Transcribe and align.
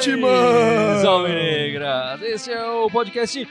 Salve 0.00 1.32
Negras! 1.34 2.22
Esse 2.22 2.52
é 2.52 2.64
o 2.64 2.88
podcast 2.88 3.48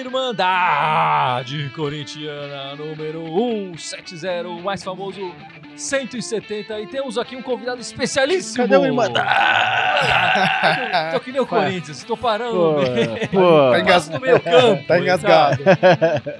Irmandade 0.00 1.70
Corintiana 1.72 2.74
número 2.74 3.24
170, 3.78 4.48
o 4.48 4.60
mais 4.60 4.82
famoso 4.82 5.32
170. 5.76 6.80
E 6.80 6.86
temos 6.88 7.16
aqui 7.16 7.36
um 7.36 7.42
convidado 7.42 7.80
especialíssimo. 7.80 8.56
Cadê 8.64 8.76
o 8.76 8.84
Irmandade? 8.84 9.30
Tô 11.12 11.20
que 11.20 11.30
nem 11.30 11.40
o 11.40 11.46
Corinthians, 11.46 12.02
tô 12.02 12.16
parando 12.16 12.54
Pô, 12.56 12.72
no 12.72 12.90
meio. 12.92 13.28
pô. 13.30 13.70
Tá 13.70 13.78
engas- 13.80 14.08
no 14.08 14.18
meio 14.20 14.40
campo. 14.40 14.82
Tá 14.88 14.98
engasgado. 14.98 15.62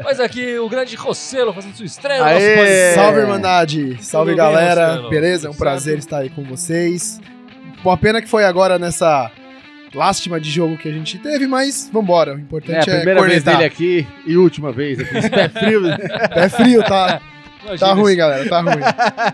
Mas 0.02 0.18
aqui 0.18 0.58
o 0.58 0.68
grande 0.68 0.96
Rossello 0.96 1.52
fazendo 1.52 1.76
sua 1.76 1.86
estreia. 1.86 2.24
Aê! 2.24 2.92
Salve, 2.96 3.20
Irmandade! 3.20 3.98
Salve, 4.02 4.30
bem, 4.32 4.36
galera! 4.36 4.86
Marcelo? 4.88 5.10
Beleza? 5.10 5.46
É 5.46 5.50
um 5.50 5.52
Tudo 5.52 5.60
prazer 5.60 5.98
estar 5.98 6.18
aí 6.18 6.28
com 6.30 6.42
vocês. 6.42 7.20
Uma 7.84 7.96
pena 7.96 8.20
que 8.22 8.28
foi 8.28 8.44
agora 8.44 8.78
nessa 8.78 9.30
lástima 9.94 10.40
de 10.40 10.50
jogo 10.50 10.78
que 10.78 10.88
a 10.88 10.92
gente 10.92 11.18
teve, 11.18 11.46
mas 11.46 11.90
vambora. 11.92 12.32
O 12.32 12.34
É 12.34 12.38
a 12.38 12.40
importante 12.40 12.90
é, 12.90 12.96
primeira 12.96 13.20
vez 13.22 13.32
cornetar. 13.42 13.56
dele 13.56 13.66
aqui 13.66 14.06
e 14.26 14.36
última 14.36 14.72
vez 14.72 15.00
aqui. 15.00 15.16
Esse 15.18 15.28
pé 15.30 15.48
frio. 15.48 15.82
É 16.30 16.48
frio, 16.48 16.82
tá, 16.84 17.20
Imagina 17.64 17.88
tá 17.88 17.92
ruim, 17.94 18.16
galera, 18.16 18.48
tá 18.48 18.60
ruim. 18.60 18.82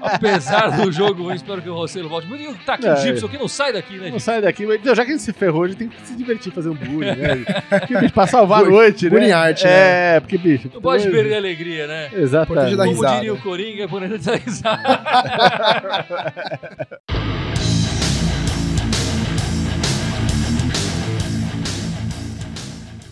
Apesar 0.02 0.68
do 0.70 0.90
jogo 0.92 1.22
ruim, 1.22 1.34
espero 1.36 1.62
que 1.62 1.68
o 1.68 1.74
Rossello 1.74 2.08
volte. 2.10 2.26
Mas 2.28 2.40
tá 2.66 2.74
aqui 2.74 2.86
o 2.86 2.92
É. 2.92 2.96
Gibson, 2.96 3.28
que 3.28 3.38
não 3.38 3.48
sai 3.48 3.72
daqui, 3.72 3.92
né, 3.94 3.98
Não 4.00 4.04
Gibson? 4.06 4.18
sai 4.18 4.42
daqui. 4.42 4.66
Mas, 4.66 4.82
já 4.82 4.94
que 4.96 5.00
a 5.00 5.14
gente 5.14 5.22
se 5.22 5.32
ferrou, 5.32 5.62
a 5.64 5.68
gente 5.68 5.78
tem 5.78 5.88
que 5.88 5.96
se 6.06 6.14
divertir 6.16 6.52
fazer 6.52 6.68
um 6.68 6.74
bullying, 6.74 7.14
né? 7.16 7.44
Porque, 7.70 7.96
bicho, 7.98 8.12
pra 8.12 8.26
salvar 8.26 8.58
a 8.58 8.62
Bullying. 8.64 8.76
noite, 8.76 9.04
né? 9.04 9.10
Bullying 9.10 9.30
arte, 9.30 9.64
né? 9.64 10.16
É, 10.16 10.20
porque, 10.20 10.36
bicho. 10.36 10.70
Não 10.74 10.80
pode 10.82 11.08
perder 11.08 11.34
a 11.34 11.38
alegria, 11.38 11.86
né? 11.86 12.10
Exatamente. 12.12 12.76
Como 12.76 13.06
diria 13.06 13.32
o 13.32 13.38
Coringa, 13.40 13.82
é 13.82 13.84
importante 13.86 14.18
dar 14.18 14.36
risada. 14.36 15.00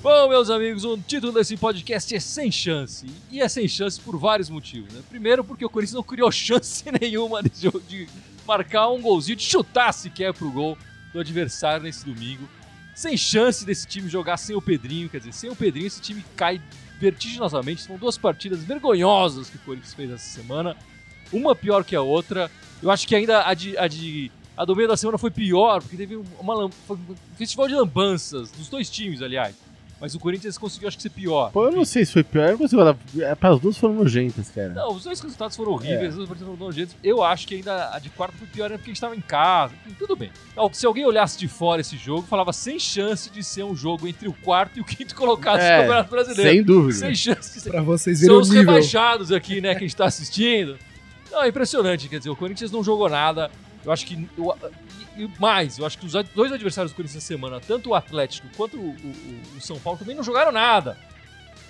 Bom, 0.07 0.29
meus 0.29 0.51
amigos, 0.51 0.85
o 0.85 0.97
título 0.97 1.33
desse 1.33 1.57
podcast 1.57 2.15
é 2.15 2.21
Sem 2.21 2.49
Chance. 2.49 3.07
E 3.29 3.41
é 3.41 3.49
sem 3.49 3.67
chance 3.67 4.01
por 4.01 4.17
vários 4.17 4.49
motivos. 4.49 4.95
Né? 4.95 5.03
Primeiro, 5.11 5.43
porque 5.43 5.65
o 5.65 5.69
Corinthians 5.69 5.97
não 5.97 6.03
criou 6.05 6.31
chance 6.31 6.85
nenhuma 7.01 7.43
de, 7.43 7.69
de 7.89 8.09
marcar 8.47 8.89
um 8.89 9.03
golzinho, 9.03 9.35
de 9.35 9.43
chutar 9.43 9.93
sequer 9.93 10.33
pro 10.33 10.49
gol 10.49 10.79
do 11.13 11.19
adversário 11.19 11.83
nesse 11.83 12.05
domingo. 12.05 12.49
Sem 12.95 13.17
chance 13.17 13.67
desse 13.67 13.85
time 13.85 14.09
jogar 14.09 14.37
sem 14.37 14.55
o 14.55 14.63
Pedrinho. 14.63 15.09
Quer 15.09 15.19
dizer, 15.19 15.33
sem 15.33 15.51
o 15.51 15.57
Pedrinho, 15.57 15.89
esse 15.89 16.01
time 16.01 16.25
cai 16.37 16.63
vertiginosamente. 17.01 17.83
São 17.83 17.97
duas 17.97 18.17
partidas 18.17 18.63
vergonhosas 18.63 19.51
que 19.51 19.57
o 19.57 19.61
Corinthians 19.63 19.93
fez 19.93 20.09
essa 20.13 20.41
semana. 20.41 20.77
Uma 21.33 21.53
pior 21.53 21.83
que 21.83 21.97
a 21.97 22.01
outra. 22.01 22.49
Eu 22.81 22.93
acho 22.93 23.09
que 23.09 23.17
ainda 23.17 23.45
a 23.45 23.53
de. 23.55 23.77
A 23.77 23.89
de 23.89 24.31
a 24.57 24.65
do 24.65 24.75
meio 24.75 24.89
da 24.89 24.97
semana 24.97 25.19
foi 25.19 25.31
pior, 25.31 25.83
porque 25.83 25.99
teve 25.99 26.17
uma, 26.39 26.65
um 26.65 26.71
festival 27.37 27.69
de 27.69 27.75
lambanças, 27.75 28.51
dos 28.53 28.69
dois 28.69 28.89
times, 28.89 29.21
aliás. 29.21 29.66
Mas 29.99 30.15
o 30.15 30.19
Corinthians 30.19 30.59
conseguiu, 30.59 30.89
acho 30.89 30.97
que, 30.99 31.03
ser 31.03 31.09
pior. 31.09 31.51
Pô, 31.51 31.65
eu 31.65 31.73
não 31.73 31.83
sei 31.85 32.05
se 32.05 32.13
foi 32.13 32.23
pior. 32.23 32.45
Eu 32.45 32.51
não 32.53 32.59
consigo 32.59 32.83
falar. 32.83 32.97
É, 33.19 33.35
para 33.35 33.55
as 33.55 33.61
duas 33.61 33.79
foram 33.79 33.95
nojentas, 33.95 34.51
cara. 34.51 34.69
Não, 34.69 34.93
os 34.93 35.05
dois 35.05 35.19
resultados 35.19 35.57
foram 35.57 35.73
horríveis, 35.73 36.03
É. 36.03 36.07
as 36.09 36.15
duas 36.17 36.29
partidas 36.29 36.53
foram 36.53 36.67
nojentas. 36.67 36.95
Eu 37.03 37.25
acho 37.25 37.47
que 37.49 37.55
ainda 37.55 37.95
a 37.95 37.99
de 37.99 38.11
quarta 38.11 38.37
foi 38.37 38.47
pior, 38.47 38.69
né, 38.69 38.77
porque 38.77 38.91
a 38.91 38.93
gente 38.93 38.97
estava 38.99 39.17
em 39.17 39.23
casa. 39.23 39.73
Enfim, 39.87 39.97
Tudo 39.99 40.15
bem. 40.15 40.31
Então, 40.53 40.71
Se 40.71 40.85
alguém 40.85 41.07
olhasse 41.07 41.39
de 41.39 41.49
fora 41.49 41.81
esse 41.81 41.97
jogo, 41.97 42.27
falava 42.27 42.53
sem 42.53 42.79
chance 42.79 43.31
de 43.31 43.43
ser 43.43 43.63
um 43.65 43.75
jogo 43.75 44.07
entre 44.07 44.29
o 44.29 44.35
quarto 44.35 44.77
e 44.79 44.83
o 44.83 44.85
quinto 44.85 45.15
colocado 45.15 45.61
É, 45.61 45.77
do 45.77 45.81
Campeonato 45.81 46.11
Brasileiro. 46.11 46.51
Sem 46.51 46.63
dúvida. 46.63 46.99
Sem 46.99 47.15
chance 47.15 47.55
de 47.55 47.61
ser. 47.63 47.71
Pra 47.71 47.81
vocês 47.81 48.21
verem 48.21 48.35
São 48.35 48.43
os 48.43 48.51
nível. 48.51 48.67
rebaixados 48.67 49.33
aqui, 49.33 49.63
né, 49.63 49.71
que 49.75 49.79
a 49.79 49.87
gente 49.89 49.97
tá 49.97 50.05
assistindo. 50.05 50.77
Não, 51.33 51.43
é 51.43 51.49
impressionante, 51.49 52.07
quer 52.09 52.19
dizer, 52.19 52.29
o 52.31 52.37
Corinthians 52.37 52.71
não 52.71 52.85
jogou 52.85 53.09
nada. 53.09 53.51
Eu 53.83 53.91
acho 53.93 54.05
que. 54.05 54.29
E, 55.17 55.31
mais, 55.41 55.79
eu 55.79 55.87
acho 55.87 55.99
que 55.99 56.07
os 56.07 56.13
dois 56.35 56.53
adversários 56.53 56.93
do 56.93 56.97
Corinthians 56.97 57.19
essa 57.23 57.27
semana, 57.27 57.61
tanto 57.61 57.91
o 57.91 57.95
Atlético 57.95 58.49
quanto 58.57 58.77
o, 58.77 58.91
o- 58.91 59.57
o 59.57 59.61
São 59.61 59.79
Paulo, 59.79 59.99
também 59.99 60.15
não 60.17 60.23
jogaram 60.23 60.53
nada. 60.53 60.97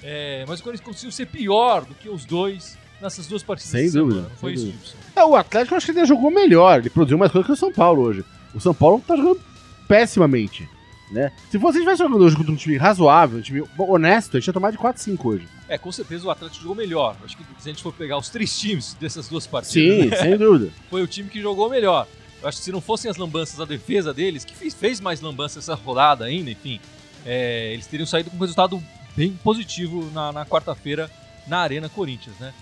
É, 0.03 0.45
mas 0.47 0.61
o 0.61 0.63
Corinthians 0.63 0.87
conseguiu 0.87 1.11
ser 1.13 1.27
pior 1.27 1.85
do 1.85 1.95
que 1.95 2.09
os 2.09 2.25
dois 2.25 2.77
nessas 3.01 3.27
duas 3.27 3.43
partidas 3.43 3.71
Sem 3.73 3.91
dúvida, 3.91 4.21
semana. 4.23 4.37
Foi 4.37 4.57
sem 4.57 4.69
isso, 4.69 4.73
dúvida. 4.73 4.85
Gibson? 4.95 5.21
É, 5.21 5.25
o 5.25 5.37
Atlético 5.37 5.75
eu 5.75 5.77
acho 5.77 5.87
que 5.87 5.93
ele 5.99 6.07
jogou 6.07 6.31
melhor. 6.31 6.79
Ele 6.81 6.91
produziu 6.91 7.19
mais 7.19 7.31
coisa 7.33 7.47
que 7.47 7.53
o 7.53 7.57
São 7.57 7.73
Paulo 7.73 8.03
hoje. 8.03 8.25
O 8.55 8.61
São 8.61 8.75
Paulo 8.75 9.03
tá 9.07 9.17
jogando 9.17 9.41
pessimamente. 9.89 10.69
Né? 11.11 11.31
Se 11.51 11.57
você 11.59 11.79
estivesse 11.79 12.03
jogando 12.03 12.23
hoje 12.25 12.37
contra 12.37 12.51
um 12.53 12.57
time 12.57 12.77
razoável, 12.77 13.39
um 13.39 13.43
time 13.43 13.63
honesto, 13.79 14.37
a 14.37 14.41
gente 14.41 14.49
ia 14.49 14.53
tomar 14.53 14.73
de 14.73 14.79
4-5 14.79 15.25
hoje. 15.25 15.49
É, 15.69 15.79
com 15.79 15.93
certeza 15.93 16.27
o 16.27 16.31
Atlético 16.31 16.63
jogou 16.63 16.77
melhor. 16.77 17.17
Acho 17.25 17.37
que 17.37 17.45
se 17.59 17.69
a 17.69 17.73
gente 17.73 17.83
for 17.83 17.93
pegar 17.93 18.19
os 18.19 18.29
três 18.29 18.59
times 18.59 18.95
dessas 18.95 19.29
duas 19.29 19.45
Sim, 19.45 19.51
partidas, 19.51 20.11
né, 20.11 20.17
sem 20.17 20.37
dúvida. 20.37 20.73
foi 20.91 21.03
o 21.03 21.07
time 21.07 21.29
que 21.29 21.41
jogou 21.41 21.71
melhor. 21.71 22.09
Eu 22.43 22.49
acho 22.49 22.59
que 22.59 22.65
se 22.65 22.73
não 22.73 22.81
fossem 22.81 23.11
as 23.11 23.17
lambanças 23.17 23.57
da 23.57 23.65
defesa 23.65 24.13
deles, 24.13 24.45
que 24.45 24.55
fez, 24.55 24.75
fez 24.75 25.01
mais 25.01 25.21
lambanças 25.21 25.65
essa 25.65 25.75
rodada 25.75 26.25
ainda, 26.25 26.51
enfim, 26.51 26.81
é, 27.25 27.73
eles 27.73 27.87
teriam 27.87 28.07
saído 28.07 28.31
com 28.31 28.37
um 28.37 28.41
resultado 28.41 28.83
bem 29.17 29.33
positivo 29.43 30.11
na, 30.13 30.33
na 30.33 30.47
quarta-feira 30.47 31.11
na 31.47 31.59
Arena 31.59 31.89
Corinthians, 31.89 32.37
né? 32.39 32.53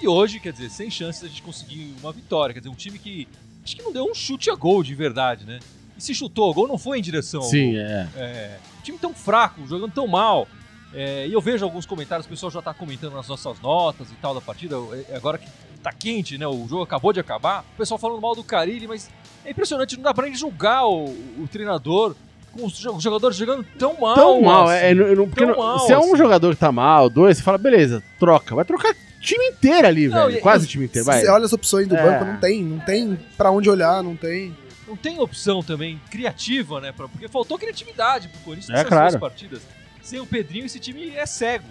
E 0.00 0.08
hoje, 0.08 0.40
quer 0.40 0.52
dizer, 0.52 0.68
sem 0.68 0.90
chances 0.90 1.20
de 1.20 1.26
a 1.26 1.28
gente 1.30 1.42
conseguir 1.42 1.94
uma 2.00 2.12
vitória. 2.12 2.52
Quer 2.52 2.60
dizer, 2.60 2.70
um 2.70 2.74
time 2.74 2.98
que 2.98 3.28
acho 3.64 3.76
que 3.76 3.82
não 3.82 3.92
deu 3.92 4.04
um 4.04 4.14
chute 4.14 4.50
a 4.50 4.54
gol 4.54 4.82
de 4.82 4.94
verdade, 4.94 5.44
né? 5.44 5.60
E 5.96 6.02
se 6.02 6.14
chutou 6.14 6.50
a 6.50 6.54
gol, 6.54 6.66
não 6.66 6.76
foi 6.76 6.98
em 6.98 7.02
direção 7.02 7.40
ao 7.40 7.48
Sim, 7.48 7.76
é. 7.76 8.08
É, 8.16 8.58
time 8.82 8.98
tão 8.98 9.14
fraco, 9.14 9.66
jogando 9.66 9.92
tão 9.92 10.06
mal. 10.08 10.48
É, 10.92 11.26
e 11.26 11.32
eu 11.32 11.40
vejo 11.40 11.64
alguns 11.64 11.86
comentários, 11.86 12.26
o 12.26 12.28
pessoal 12.28 12.50
já 12.50 12.60
tá 12.60 12.74
comentando 12.74 13.14
nas 13.14 13.28
nossas 13.28 13.60
notas 13.60 14.10
e 14.10 14.14
tal 14.16 14.34
da 14.34 14.40
partida. 14.40 14.76
é, 15.08 15.16
Agora 15.16 15.38
que 15.38 15.48
tá 15.82 15.92
quente, 15.92 16.38
né? 16.38 16.46
O 16.46 16.66
jogo 16.68 16.82
acabou 16.82 17.12
de 17.12 17.20
acabar. 17.20 17.64
O 17.74 17.76
pessoal 17.78 17.98
falando 17.98 18.20
mal 18.20 18.34
do 18.34 18.44
Carilli, 18.44 18.86
mas 18.86 19.10
é 19.44 19.50
impressionante, 19.50 19.96
não 19.96 20.02
dá 20.04 20.14
pra 20.14 20.24
nem 20.26 20.34
julgar 20.34 20.86
o, 20.86 21.04
o 21.06 21.48
treinador 21.50 22.14
com 22.52 22.66
os 22.66 22.74
jo- 22.74 23.00
jogadores 23.00 23.36
jogando 23.36 23.64
tão 23.78 23.98
mal. 24.00 24.14
Tão 24.14 24.40
mal, 24.42 24.64
assim. 24.68 24.74
é, 24.76 24.90
é, 24.90 24.94
não- 24.94 25.14
não- 25.14 25.28
porque 25.28 25.44
Tão 25.44 25.54
não- 25.54 25.58
mal, 25.58 25.78
se 25.80 25.92
é 25.92 25.98
um 25.98 26.02
assim. 26.02 26.16
jogador 26.16 26.54
que 26.54 26.60
tá 26.60 26.70
mal, 26.70 27.08
dois, 27.10 27.36
você 27.38 27.42
fala, 27.42 27.58
beleza, 27.58 28.02
troca. 28.18 28.54
Vai 28.54 28.64
trocar 28.64 28.92
o 28.92 29.20
time 29.20 29.44
inteiro 29.46 29.86
ali, 29.86 30.08
Não, 30.08 30.26
velho. 30.26 30.38
e- 30.38 30.40
Quase 30.40 30.64
e- 30.64 30.66
o 30.66 30.70
time 30.70 30.84
Se 30.84 30.90
inteiro, 30.90 31.06
vai. 31.06 31.20
você 31.20 31.30
olha 31.30 31.44
as 31.46 31.52
opções 31.52 31.88
do 31.88 31.96
É. 31.96 32.02
banco, 32.02 32.24
não 32.24 32.36
tem, 32.38 32.62
não 32.62 32.78
tem 32.80 33.18
pra 33.36 33.50
onde 33.50 33.68
olhar, 33.70 34.02
não 34.02 34.14
tem. 34.16 34.54
Não 34.86 34.96
tem 34.96 35.18
opção 35.18 35.62
também 35.62 35.98
criativa, 36.10 36.78
né? 36.80 36.92
pra- 36.92 37.08
porque 37.08 37.26
faltou 37.26 37.58
criatividade 37.58 38.28
pro 38.28 38.40
Corinthians 38.40 38.68
É, 38.68 38.72
nessas 38.74 38.88
claro. 38.88 39.08
duas 39.08 39.20
partidas. 39.20 39.62
Sem 40.02 40.20
o 40.20 40.26
Pedrinho, 40.26 40.66
esse 40.66 40.78
time 40.78 41.10
é 41.16 41.24
cego. 41.24 41.64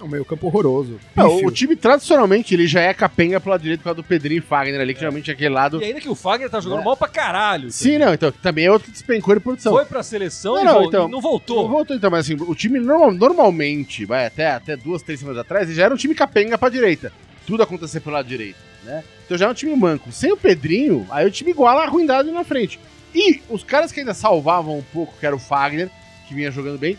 É 0.00 0.04
um 0.04 0.08
meio 0.08 0.24
campo 0.24 0.46
horroroso. 0.46 0.98
O 1.44 1.50
time, 1.50 1.76
tradicionalmente, 1.76 2.54
ele 2.54 2.66
já 2.66 2.80
é 2.80 2.94
capenga 2.94 3.38
pro 3.38 3.50
lado 3.50 3.60
direito 3.60 3.80
por 3.80 3.84
causa 3.84 3.96
do 3.96 4.02
Pedrinho 4.04 4.38
e 4.38 4.40
Fagner 4.40 4.80
ali, 4.80 4.94
que 4.94 5.00
geralmente 5.00 5.30
é 5.30 5.34
aquele 5.34 5.50
lado... 5.54 5.80
E 5.82 5.84
ainda 5.84 6.00
que 6.00 6.08
o 6.08 6.14
Fagner 6.14 6.48
tá 6.48 6.58
jogando 6.58 6.80
É. 6.80 6.84
mal 6.84 6.96
pra 6.96 7.06
caralho. 7.06 7.70
Sim, 7.70 7.98
não, 7.98 8.14
então, 8.14 8.32
também 8.32 8.64
é 8.64 8.70
outro 8.72 8.86
que 8.86 8.92
despencou 8.92 9.34
de 9.34 9.40
produção. 9.40 9.72
Foi 9.74 9.84
pra 9.84 10.02
seleção 10.02 10.54
Não, 10.54 10.60
e, 10.62 10.64
não, 10.64 10.72
vol- 10.74 10.84
então- 10.84 11.08
e 11.08 11.10
não 11.10 11.20
voltou. 11.20 11.62
Não 11.64 11.68
voltou 11.70 11.94
então, 11.96 12.10
mas 12.10 12.24
assim, 12.24 12.34
o 12.40 12.54
time 12.54 12.80
normal- 12.80 13.12
normalmente, 13.12 14.04
vai 14.06 14.24
até, 14.26 14.52
até 14.52 14.74
duas, 14.76 15.02
três 15.02 15.20
semanas 15.20 15.40
atrás, 15.40 15.66
ele 15.68 15.76
já 15.76 15.84
era 15.84 15.92
um 15.94 15.96
time 15.98 16.14
capenga 16.14 16.56
pra 16.56 16.68
direita. 16.70 17.12
Tudo 17.46 17.62
acontecer 17.62 18.00
pelo 18.00 18.14
lado 18.14 18.26
direito, 18.26 18.56
né? 18.84 19.04
Então 19.26 19.36
já 19.36 19.46
é 19.46 19.50
um 19.50 19.54
time 19.54 19.74
manco. 19.76 20.10
Sem 20.12 20.32
o 20.32 20.36
Pedrinho, 20.36 21.06
aí 21.10 21.26
o 21.26 21.30
time 21.30 21.50
iguala 21.50 21.82
a 21.84 21.88
ruindade 21.88 22.30
na 22.30 22.42
frente. 22.44 22.80
E 23.14 23.42
os 23.50 23.62
caras 23.64 23.92
que 23.92 24.00
ainda 24.00 24.14
salvavam 24.14 24.78
um 24.78 24.82
pouco, 24.82 25.12
que 25.20 25.26
era 25.26 25.34
o 25.36 25.38
Fagner, 25.38 25.90
que 26.26 26.34
vinha 26.34 26.50
jogando 26.50 26.78
bem, 26.78 26.96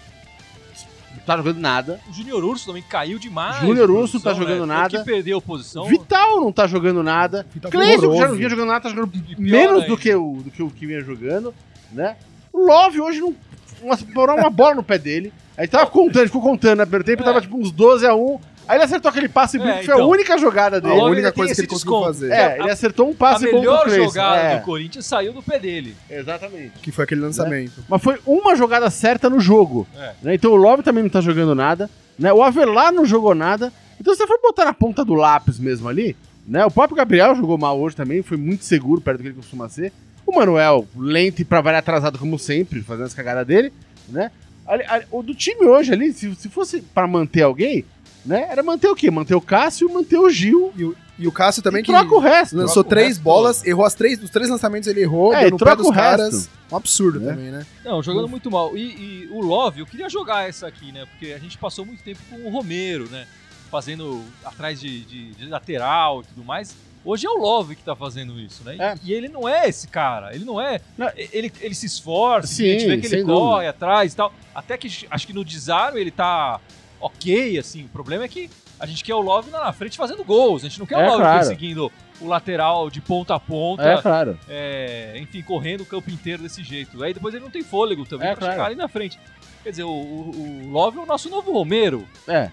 não 1.15 1.23
tá 1.25 1.37
jogando 1.37 1.59
nada. 1.59 1.99
O 2.09 2.13
Júnior 2.13 2.43
Urso 2.43 2.65
também 2.65 2.83
caiu 2.83 3.19
demais. 3.19 3.61
Júnior 3.61 3.89
Urso 3.89 4.19
produção, 4.19 4.33
tá 4.33 4.39
jogando 4.39 4.65
né? 4.65 4.73
nada. 4.75 4.99
Que 4.99 5.05
perdeu 5.05 5.37
a 5.37 5.41
posição. 5.41 5.85
Vital 5.85 6.41
não 6.41 6.51
tá 6.51 6.67
jogando 6.67 7.03
nada. 7.03 7.45
Cleison, 7.69 8.11
que 8.11 8.17
já 8.17 8.27
não 8.27 8.35
vinha 8.35 8.49
jogando 8.49 8.67
nada, 8.67 8.81
tá 8.81 8.89
jogando 8.89 9.07
pior 9.09 9.37
menos 9.39 9.85
do 9.85 9.97
que, 9.97 10.13
o, 10.13 10.33
do 10.43 10.51
que 10.51 10.63
o 10.63 10.69
que 10.69 10.85
vinha 10.85 11.01
jogando, 11.01 11.53
né? 11.91 12.15
O 12.51 12.65
Love 12.65 13.01
hoje 13.01 13.19
não. 13.19 13.35
Uma, 13.81 13.97
uma 14.35 14.49
bola 14.49 14.75
no 14.75 14.83
pé 14.83 14.97
dele. 14.97 15.33
Aí 15.57 15.67
tava 15.67 15.87
contando, 15.87 16.25
ficou 16.27 16.41
contando 16.41 16.79
no 16.79 16.85
primeiro 16.85 17.03
tempo, 17.03 17.21
É. 17.23 17.25
tava 17.25 17.41
tipo 17.41 17.57
uns 17.57 17.71
12 17.71 18.05
a 18.05 18.15
1 18.15 18.39
Aí 18.67 18.77
ele 18.77 18.83
acertou 18.83 19.09
aquele 19.09 19.27
passe 19.27 19.57
bom, 19.57 19.67
É, 19.67 19.79
que 19.79 19.85
foi 19.85 19.93
a 19.93 19.97
então. 19.97 20.09
única 20.09 20.37
jogada 20.37 20.77
A 20.77 20.79
dele. 20.79 20.93
Logo, 20.95 21.09
única 21.11 21.31
coisa 21.31 21.53
que 21.53 21.61
ele 21.61 21.67
conseguiu 21.67 21.93
desconto. 21.93 22.05
fazer. 22.13 22.31
É, 22.31 22.59
ele 22.59 22.69
acertou 22.71 23.07
um 23.07 23.11
A 23.11 23.15
passe 23.15 23.51
bom 23.51 23.59
melhor 23.59 23.81
pro 23.81 23.89
Cleison. 23.89 24.05
jogada 24.05 24.37
É, 24.41 24.57
do 24.59 24.65
Corinthians 24.65 25.05
saiu 25.05 25.33
do 25.33 25.43
pé 25.43 25.59
dele. 25.59 25.95
Exatamente. 26.09 26.71
Que 26.81 26.91
foi 26.91 27.03
aquele 27.03 27.21
lançamento. 27.21 27.83
Mas 27.89 28.01
foi 28.01 28.19
uma 28.25 28.55
jogada 28.55 28.89
certa 28.89 29.29
no 29.29 29.39
jogo. 29.39 29.87
É. 29.97 30.13
né? 30.21 30.35
Então 30.35 30.51
o 30.51 30.55
Love 30.55 30.83
também 30.83 31.03
não 31.03 31.09
tá 31.09 31.21
jogando 31.21 31.53
nada. 31.55 31.89
Né? 32.17 32.31
O 32.31 32.41
Avelar 32.43 32.91
não 32.93 33.05
jogou 33.05 33.33
nada. 33.35 33.73
Então 33.99 34.13
se 34.13 34.19
você 34.19 34.27
for 34.27 34.39
botar 34.41 34.65
na 34.65 34.73
ponta 34.73 35.03
do 35.03 35.13
lápis 35.13 35.59
mesmo 35.59 35.89
ali, 35.89 36.15
né? 36.47 36.65
O 36.65 36.71
próprio 36.71 36.95
Gabriel 36.97 37.35
jogou 37.35 37.57
mal 37.57 37.79
hoje 37.79 37.95
também, 37.95 38.21
foi 38.21 38.37
muito 38.37 38.63
seguro 38.65 39.01
perto 39.01 39.17
do 39.17 39.21
que 39.23 39.27
ele 39.29 39.35
costuma 39.35 39.67
ser. 39.69 39.91
O 40.25 40.35
Manuel, 40.35 40.87
lento 40.95 41.41
e 41.41 41.45
pra 41.45 41.61
variar 41.61 41.79
atrasado 41.79 42.17
como 42.17 42.39
sempre, 42.39 42.81
fazendo 42.81 43.05
as 43.05 43.13
cagadas 43.13 43.45
dele, 43.45 43.71
né? 44.07 44.31
Ali- 44.67 44.85
ali- 44.87 45.05
o 45.11 45.21
do 45.21 45.35
time 45.35 45.65
hoje 45.65 45.91
ali, 45.91 46.13
se, 46.13 46.33
se 46.35 46.47
fosse 46.47 46.81
pra 46.81 47.05
manter 47.05 47.41
alguém, 47.41 47.83
né? 48.25 48.47
Era 48.49 48.61
manter 48.63 48.87
o 48.89 48.95
quê? 48.95 49.09
Manter 49.11 49.35
o 49.35 49.41
Cássio, 49.41 49.91
manter 49.91 50.17
o 50.17 50.29
Gil. 50.29 50.71
E, 50.75 50.83
o, 50.85 50.95
e 51.19 51.27
o 51.27 51.31
Cássio 51.31 51.61
também 51.61 51.81
e 51.81 51.85
que 51.85 51.91
troca 51.91 52.13
o 52.15 52.19
resto. 52.19 52.55
lançou 52.57 52.83
três 52.83 53.09
resto 53.09 53.21
bolas, 53.23 53.63
errou 53.65 53.85
as 53.85 53.93
três, 53.93 54.21
os 54.23 54.29
três 54.29 54.49
lançamentos 54.49 54.87
ele 54.87 55.01
errou, 55.01 55.33
É, 55.33 55.39
deu 55.41 55.47
e 55.47 55.51
no 55.51 55.57
pé 55.57 55.65
troca 55.65 55.77
dos 55.83 55.87
o 55.87 55.93
caras. 55.93 56.33
resto. 56.33 56.49
Um 56.71 56.75
absurdo 56.77 57.19
Né? 57.19 57.31
também, 57.31 57.51
né? 57.51 57.65
Não, 57.83 58.01
jogando 58.01 58.27
muito 58.29 58.49
mal. 58.49 58.75
E, 58.77 58.81
e 58.81 59.29
o 59.31 59.41
Love, 59.41 59.81
eu 59.81 59.85
queria 59.85 60.09
jogar 60.09 60.47
essa 60.47 60.67
aqui, 60.67 60.91
né? 60.91 61.05
Porque 61.05 61.33
a 61.33 61.37
gente 61.39 61.57
passou 61.57 61.85
muito 61.85 62.01
tempo 62.03 62.19
com 62.29 62.37
o 62.47 62.49
Romero, 62.49 63.07
né? 63.09 63.27
Fazendo 63.69 64.23
atrás 64.43 64.79
de, 64.79 65.01
de- 65.05 65.31
de 65.33 65.45
lateral 65.47 66.21
e 66.21 66.25
tudo 66.25 66.43
mais. 66.43 66.75
Hoje 67.03 67.25
é 67.25 67.29
o 67.29 67.37
Love 67.37 67.75
que 67.75 67.83
tá 67.83 67.95
fazendo 67.95 68.39
isso, 68.39 68.63
né? 68.63 68.75
E- 68.75 68.81
É. 68.81 68.95
E 69.03 69.13
ele 69.13 69.27
não 69.27 69.47
é 69.49 69.67
esse 69.67 69.87
cara. 69.87 70.33
Ele 70.35 70.45
não 70.45 70.59
é. 70.61 70.79
Não. 70.97 71.09
Ele, 71.15 71.51
ele 71.61 71.73
se 71.75 71.85
esforça, 71.85 72.47
Sim, 72.47 72.63
a 72.69 72.79
gente 72.79 72.85
vê 72.87 72.97
que 72.97 73.07
ele 73.07 73.23
corre 73.23 73.51
dúvida. 73.65 73.69
atrás 73.69 74.13
e 74.13 74.15
tal. 74.15 74.33
Até 74.53 74.77
que 74.77 75.07
acho 75.09 75.25
que 75.27 75.33
no 75.33 75.43
desarme 75.45 75.99
ele 75.99 76.11
tá 76.11 76.59
ok, 77.01 77.57
assim. 77.57 77.85
O 77.85 77.89
problema 77.89 78.23
é 78.23 78.27
que 78.27 78.49
a 78.79 78.85
gente 78.85 79.03
quer 79.03 79.13
o 79.15 79.21
Love 79.21 79.49
lá 79.51 79.65
na 79.65 79.73
frente 79.73 79.97
fazendo 79.97 80.23
gols. 80.23 80.63
A 80.63 80.67
gente 80.67 80.79
não 80.79 80.85
quer 80.85 80.95
É, 80.95 81.03
o 81.03 81.05
Love 81.09 81.17
claro. 81.21 81.39
perseguindo 81.39 81.91
o 82.19 82.27
lateral 82.27 82.89
de 82.89 83.01
ponta 83.01 83.35
a 83.35 83.39
ponta. 83.39 83.83
É, 83.83 84.01
claro. 84.01 84.37
é, 84.47 85.17
enfim, 85.19 85.41
correndo 85.41 85.81
o 85.81 85.85
campo 85.85 86.09
inteiro 86.11 86.43
desse 86.43 86.63
jeito. 86.63 87.03
Aí 87.03 87.13
depois 87.13 87.33
ele 87.33 87.43
não 87.43 87.51
tem 87.51 87.63
fôlego 87.63 88.05
também 88.05 88.27
É, 88.27 88.31
pra 88.31 88.39
claro. 88.39 88.53
chegar 88.53 88.65
ali 88.67 88.75
na 88.75 88.87
frente. 88.87 89.19
Quer 89.63 89.71
dizer, 89.71 89.83
o, 89.83 89.89
o- 89.89 90.63
o 90.65 90.69
Love 90.71 90.97
é 90.99 91.01
o 91.01 91.05
nosso 91.05 91.29
novo 91.29 91.51
Romero. 91.51 92.07
É. 92.27 92.49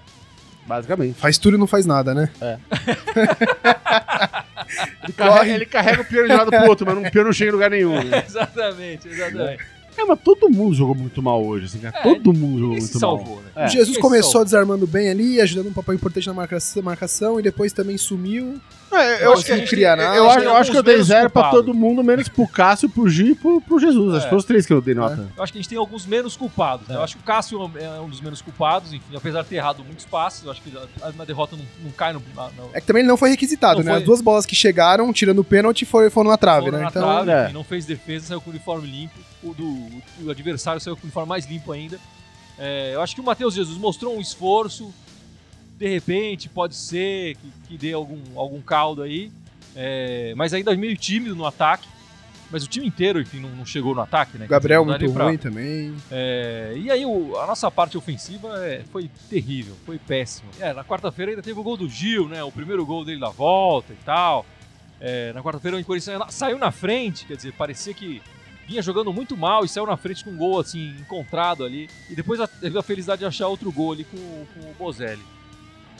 Basicamente. 0.66 1.14
Faz 1.14 1.38
tudo 1.38 1.56
e 1.56 1.58
não 1.60 1.66
faz 1.66 1.86
nada, 1.86 2.12
né? 2.14 2.30
Ele 5.04 5.12
carrega, 5.14 5.52
ele 5.54 5.66
carrega 5.66 6.02
o 6.02 6.04
piano 6.04 6.28
de 6.28 6.34
lado 6.34 6.50
pro 6.50 6.68
outro, 6.68 6.86
mas 6.86 6.98
o 6.98 7.10
piano 7.10 7.28
não 7.28 7.32
chega 7.32 7.50
em 7.50 7.52
lugar 7.54 7.70
nenhum. 7.70 8.02
né? 8.04 8.22
exatamente, 8.26 9.08
exatamente. 9.08 9.62
É, 9.96 10.04
mas 10.04 10.20
todo 10.20 10.48
mundo 10.50 10.74
jogou 10.74 10.94
muito 10.94 11.22
mal 11.22 11.42
hoje, 11.44 11.64
assim, 11.66 11.78
cara. 11.80 11.98
É, 11.98 12.02
todo 12.02 12.32
mundo 12.32 12.58
jogou 12.58 12.76
muito 12.76 12.86
se 12.86 13.00
mal. 13.00 13.16
salvou, 13.16 13.40
né? 13.42 13.47
É. 13.58 13.66
O 13.66 13.68
Jesus 13.68 13.98
começou 13.98 14.44
desarmando 14.44 14.86
bem 14.86 15.08
ali, 15.10 15.40
ajudando 15.40 15.68
um 15.68 15.72
papel 15.72 15.94
importante 15.94 16.26
na 16.26 16.34
marcação, 16.34 16.82
marcação 16.82 17.40
e 17.40 17.42
depois 17.42 17.72
também 17.72 17.98
sumiu. 17.98 18.60
É, 18.90 19.16
Eu 19.16 19.26
eu, 19.26 19.32
acho 19.34 19.44
que 19.44 19.52
eu, 19.52 19.56
gente 19.58 19.74
eu 19.80 19.90
acho, 19.90 20.38
tem 20.38 20.44
eu 20.46 20.56
acho 20.56 20.70
que 20.70 20.76
eu 20.78 20.82
dei 20.82 21.02
zero 21.02 21.28
pra 21.28 21.42
culpados. 21.42 21.66
todo 21.66 21.74
mundo, 21.74 22.02
menos 22.02 22.26
pro 22.28 22.48
Cássio, 22.48 22.88
pro 22.88 23.06
Gi 23.08 23.32
e 23.32 23.34
pro, 23.34 23.60
pro 23.60 23.78
Jesus. 23.78 24.12
Acho 24.14 24.20
que 24.20 24.26
É. 24.26 24.28
foram 24.30 24.38
os 24.38 24.44
três 24.46 24.64
que 24.64 24.72
eu 24.72 24.80
dei 24.80 24.94
nota. 24.94 25.28
Eu 25.36 25.42
acho 25.42 25.52
que 25.52 25.58
a 25.58 25.60
gente 25.60 25.68
tem 25.68 25.76
alguns 25.76 26.06
menos 26.06 26.36
culpados, 26.38 26.88
né? 26.88 26.94
Eu 26.96 27.02
acho 27.02 27.16
que 27.16 27.22
o 27.22 27.24
Cássio 27.26 27.70
é 27.78 28.00
um 28.00 28.08
dos 28.08 28.20
menos 28.22 28.40
culpados, 28.40 28.92
enfim, 28.94 29.14
apesar 29.14 29.42
de 29.42 29.48
ter 29.48 29.56
errado 29.56 29.84
muitos 29.84 30.06
passes, 30.06 30.42
eu 30.44 30.50
acho 30.50 30.62
que 30.62 30.72
a- 31.02 31.12
na 31.12 31.24
derrota 31.26 31.54
não, 31.54 31.64
não 31.84 31.90
cai 31.90 32.14
no, 32.14 32.22
na, 32.34 32.44
no, 32.56 32.70
É 32.72 32.80
que 32.80 32.86
também 32.86 33.00
ele 33.02 33.08
não 33.08 33.18
foi 33.18 33.28
requisitado, 33.28 33.80
Não 33.80 33.84
né? 33.84 33.90
foi. 33.92 33.98
As 34.00 34.06
duas 34.06 34.20
bolas 34.22 34.46
que 34.46 34.54
chegaram, 34.56 35.12
tirando 35.12 35.40
o 35.40 35.44
pênalti, 35.44 35.84
foi- 35.84 36.08
foram 36.08 36.30
na 36.30 36.38
trave, 36.38 36.66
foram 36.66 36.78
né? 36.78 36.84
na 36.84 36.90
Então, 36.90 37.02
trave, 37.24 37.30
é. 37.30 37.52
não 37.52 37.64
fez 37.64 37.84
defesa, 37.84 38.26
saiu 38.28 38.40
com 38.40 38.48
o 38.48 38.52
uniforme 38.54 38.86
limpo. 38.88 39.14
O, 39.42 39.52
do, 39.52 40.26
o 40.26 40.30
adversário 40.30 40.80
saiu 40.80 40.96
com 40.96 41.02
o 41.02 41.04
uniforme 41.04 41.28
mais 41.28 41.44
limpo 41.46 41.72
ainda. 41.72 41.98
É, 42.58 42.92
eu 42.94 43.00
acho 43.02 43.14
que 43.14 43.20
o 43.20 43.24
Matheus 43.24 43.54
Jesus 43.54 43.78
mostrou 43.78 44.16
um 44.16 44.20
esforço. 44.20 44.92
De 45.78 45.88
repente, 45.88 46.48
pode 46.48 46.74
ser 46.74 47.36
que, 47.36 47.52
que 47.68 47.78
dê 47.78 47.92
algum, 47.92 48.18
algum 48.36 48.60
caldo 48.60 49.02
aí. 49.02 49.30
É, 49.76 50.34
mas 50.36 50.52
ainda 50.52 50.74
meio 50.76 50.96
tímido 50.96 51.36
no 51.36 51.46
ataque. 51.46 51.86
Mas 52.50 52.64
o 52.64 52.66
time 52.66 52.86
inteiro, 52.86 53.20
enfim, 53.20 53.40
não, 53.40 53.50
não 53.50 53.66
chegou 53.66 53.94
no 53.94 54.00
ataque, 54.00 54.38
né? 54.38 54.46
Gabriel 54.46 54.82
dizer, 54.82 54.98
muito 54.98 55.18
nem 55.18 55.26
ruim 55.26 55.36
também. 55.36 55.94
É, 56.10 56.72
e 56.78 56.90
aí 56.90 57.04
o- 57.04 57.38
a 57.38 57.46
nossa 57.46 57.70
parte 57.70 57.96
ofensiva 57.98 58.64
é, 58.66 58.82
foi 58.90 59.10
terrível, 59.28 59.76
foi 59.84 59.98
péssima. 59.98 60.48
É, 60.58 60.72
na 60.72 60.82
quarta-feira 60.82 61.30
ainda 61.32 61.42
teve 61.42 61.60
o 61.60 61.62
gol 61.62 61.76
do 61.76 61.86
Gil, 61.86 62.26
né? 62.26 62.42
O 62.42 62.50
primeiro 62.50 62.86
gol 62.86 63.04
dele 63.04 63.20
da 63.20 63.28
volta 63.28 63.92
e 63.92 63.96
tal. 64.02 64.46
É, 64.98 65.30
na 65.34 65.42
quarta-feira 65.42 65.76
o 65.76 65.84
Corinthians 65.84 66.22
saiu 66.34 66.58
na 66.58 66.72
frente, 66.72 67.26
quer 67.26 67.36
dizer, 67.36 67.52
parecia 67.52 67.92
que 67.92 68.22
vinha 68.68 68.82
jogando 68.82 69.12
muito 69.12 69.34
mal 69.34 69.64
e 69.64 69.68
saiu 69.68 69.86
na 69.86 69.96
frente 69.96 70.22
com 70.22 70.30
um 70.30 70.36
gol 70.36 70.60
assim 70.60 70.94
encontrado 71.00 71.64
ali. 71.64 71.88
E 72.10 72.14
depois 72.14 72.38
teve 72.60 72.78
a 72.78 72.82
felicidade 72.82 73.20
de 73.20 73.24
achar 73.24 73.48
outro 73.48 73.72
gol 73.72 73.92
ali 73.92 74.04
com, 74.04 74.16
com 74.18 74.70
o 74.70 74.74
Bozelli. 74.78 75.22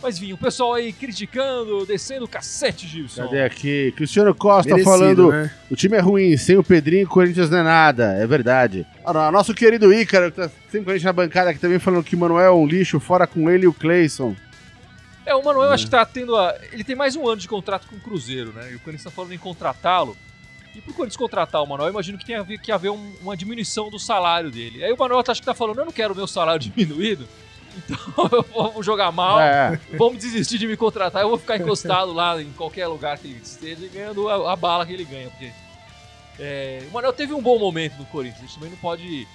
Mas 0.00 0.16
vinha 0.16 0.34
o 0.34 0.38
pessoal 0.38 0.74
aí 0.74 0.92
criticando, 0.92 1.84
descendo 1.84 2.24
o 2.24 2.28
cacete, 2.28 2.86
Gilson. 2.86 3.24
Cadê 3.24 3.42
aqui? 3.42 3.92
Cristiano 3.96 4.32
Costa 4.32 4.70
Merecido, 4.70 4.90
falando: 4.90 5.32
né? 5.32 5.50
o 5.68 5.74
time 5.74 5.96
é 5.96 6.00
ruim, 6.00 6.36
sem 6.36 6.56
o 6.56 6.62
Pedrinho, 6.62 7.06
o 7.06 7.08
Corinthians 7.08 7.50
não 7.50 7.58
é 7.58 7.62
nada. 7.64 8.12
É 8.12 8.24
verdade. 8.24 8.86
Ah, 9.04 9.32
Nosso 9.32 9.52
querido 9.54 9.92
Ícaro, 9.92 10.30
que 10.30 10.36
tá 10.36 10.50
sempre 10.70 10.84
com 10.84 10.90
a 10.90 10.94
gente 10.94 11.04
na 11.04 11.12
bancada 11.12 11.50
aqui 11.50 11.58
também, 11.58 11.80
falando 11.80 12.04
que 12.04 12.14
o 12.14 12.18
Manuel 12.18 12.44
é 12.44 12.52
um 12.52 12.66
lixo, 12.66 13.00
fora 13.00 13.26
com 13.26 13.50
ele 13.50 13.64
e 13.64 13.68
o 13.68 13.72
Cleison. 13.72 14.36
É, 15.26 15.34
o 15.34 15.42
Manuel 15.42 15.72
acho 15.72 15.86
que 15.86 15.90
tá 15.90 16.06
tendo 16.06 16.36
a. 16.36 16.56
Ele 16.70 16.84
tem 16.84 16.94
mais 16.94 17.16
um 17.16 17.26
ano 17.26 17.40
de 17.40 17.48
contrato 17.48 17.88
com 17.88 17.96
o 17.96 18.00
Cruzeiro, 18.00 18.52
né? 18.52 18.70
E 18.70 18.76
o 18.76 18.80
Corinthians 18.80 19.04
tá 19.04 19.10
falando 19.10 19.32
em 19.32 19.38
contratá-lo. 19.38 20.16
E 20.78 20.80
pro 20.80 20.94
Corinthians 20.94 21.16
contratar 21.16 21.62
o 21.62 21.66
Manuel, 21.66 21.88
eu 21.88 21.92
imagino 21.92 22.16
que 22.16 22.25
tem 22.25 22.36
a 22.36 22.42
ver, 22.42 22.58
que 22.58 22.70
haver 22.70 22.90
um- 22.90 23.12
uma 23.20 23.36
diminuição 23.36 23.90
do 23.90 23.98
salário 23.98 24.50
dele. 24.50 24.84
Aí 24.84 24.92
o 24.92 24.96
Manuel 24.96 25.22
tá, 25.25 25.32
acho 25.32 25.40
que 25.42 25.46
tá 25.46 25.54
falando, 25.54 25.78
eu 25.80 25.84
não 25.84 25.92
quero 25.92 26.14
o 26.14 26.16
meu 26.16 26.26
salário 26.26 26.60
diminuído, 26.70 27.26
então 27.76 27.98
eu 28.32 28.42
vou 28.44 28.82
jogar 28.82 29.10
mal, 29.12 29.40
É. 29.40 29.78
vamos 29.98 30.19
desistir 30.22 30.56
de 30.58 30.66
me 30.69 30.76
contratar, 30.76 31.22
eu 31.22 31.28
vou 31.28 31.38
ficar 31.38 31.56
encostado 31.58 32.12
lá 32.12 32.40
em 32.40 32.52
qualquer 32.52 32.86
lugar 32.86 33.19
que 33.19 33.26
ele 33.28 33.40
esteja 33.42 33.84
e 33.84 33.88
ganhando 33.88 34.28
a, 34.28 34.52
a 34.52 34.56
bala 34.56 34.86
que 34.86 34.92
ele 34.92 35.04
ganha. 35.04 35.28
Porque 35.30 35.50
é, 36.38 36.82
o 36.88 36.92
Manuel 36.92 37.12
teve 37.12 37.32
um 37.34 37.42
bom 37.42 37.58
momento 37.58 37.96
no 37.98 38.04
Corinthians, 38.06 38.38
a 38.38 38.46
gente 38.46 38.54
também 38.54 38.70
não 38.70 38.78
pode. 38.78 39.26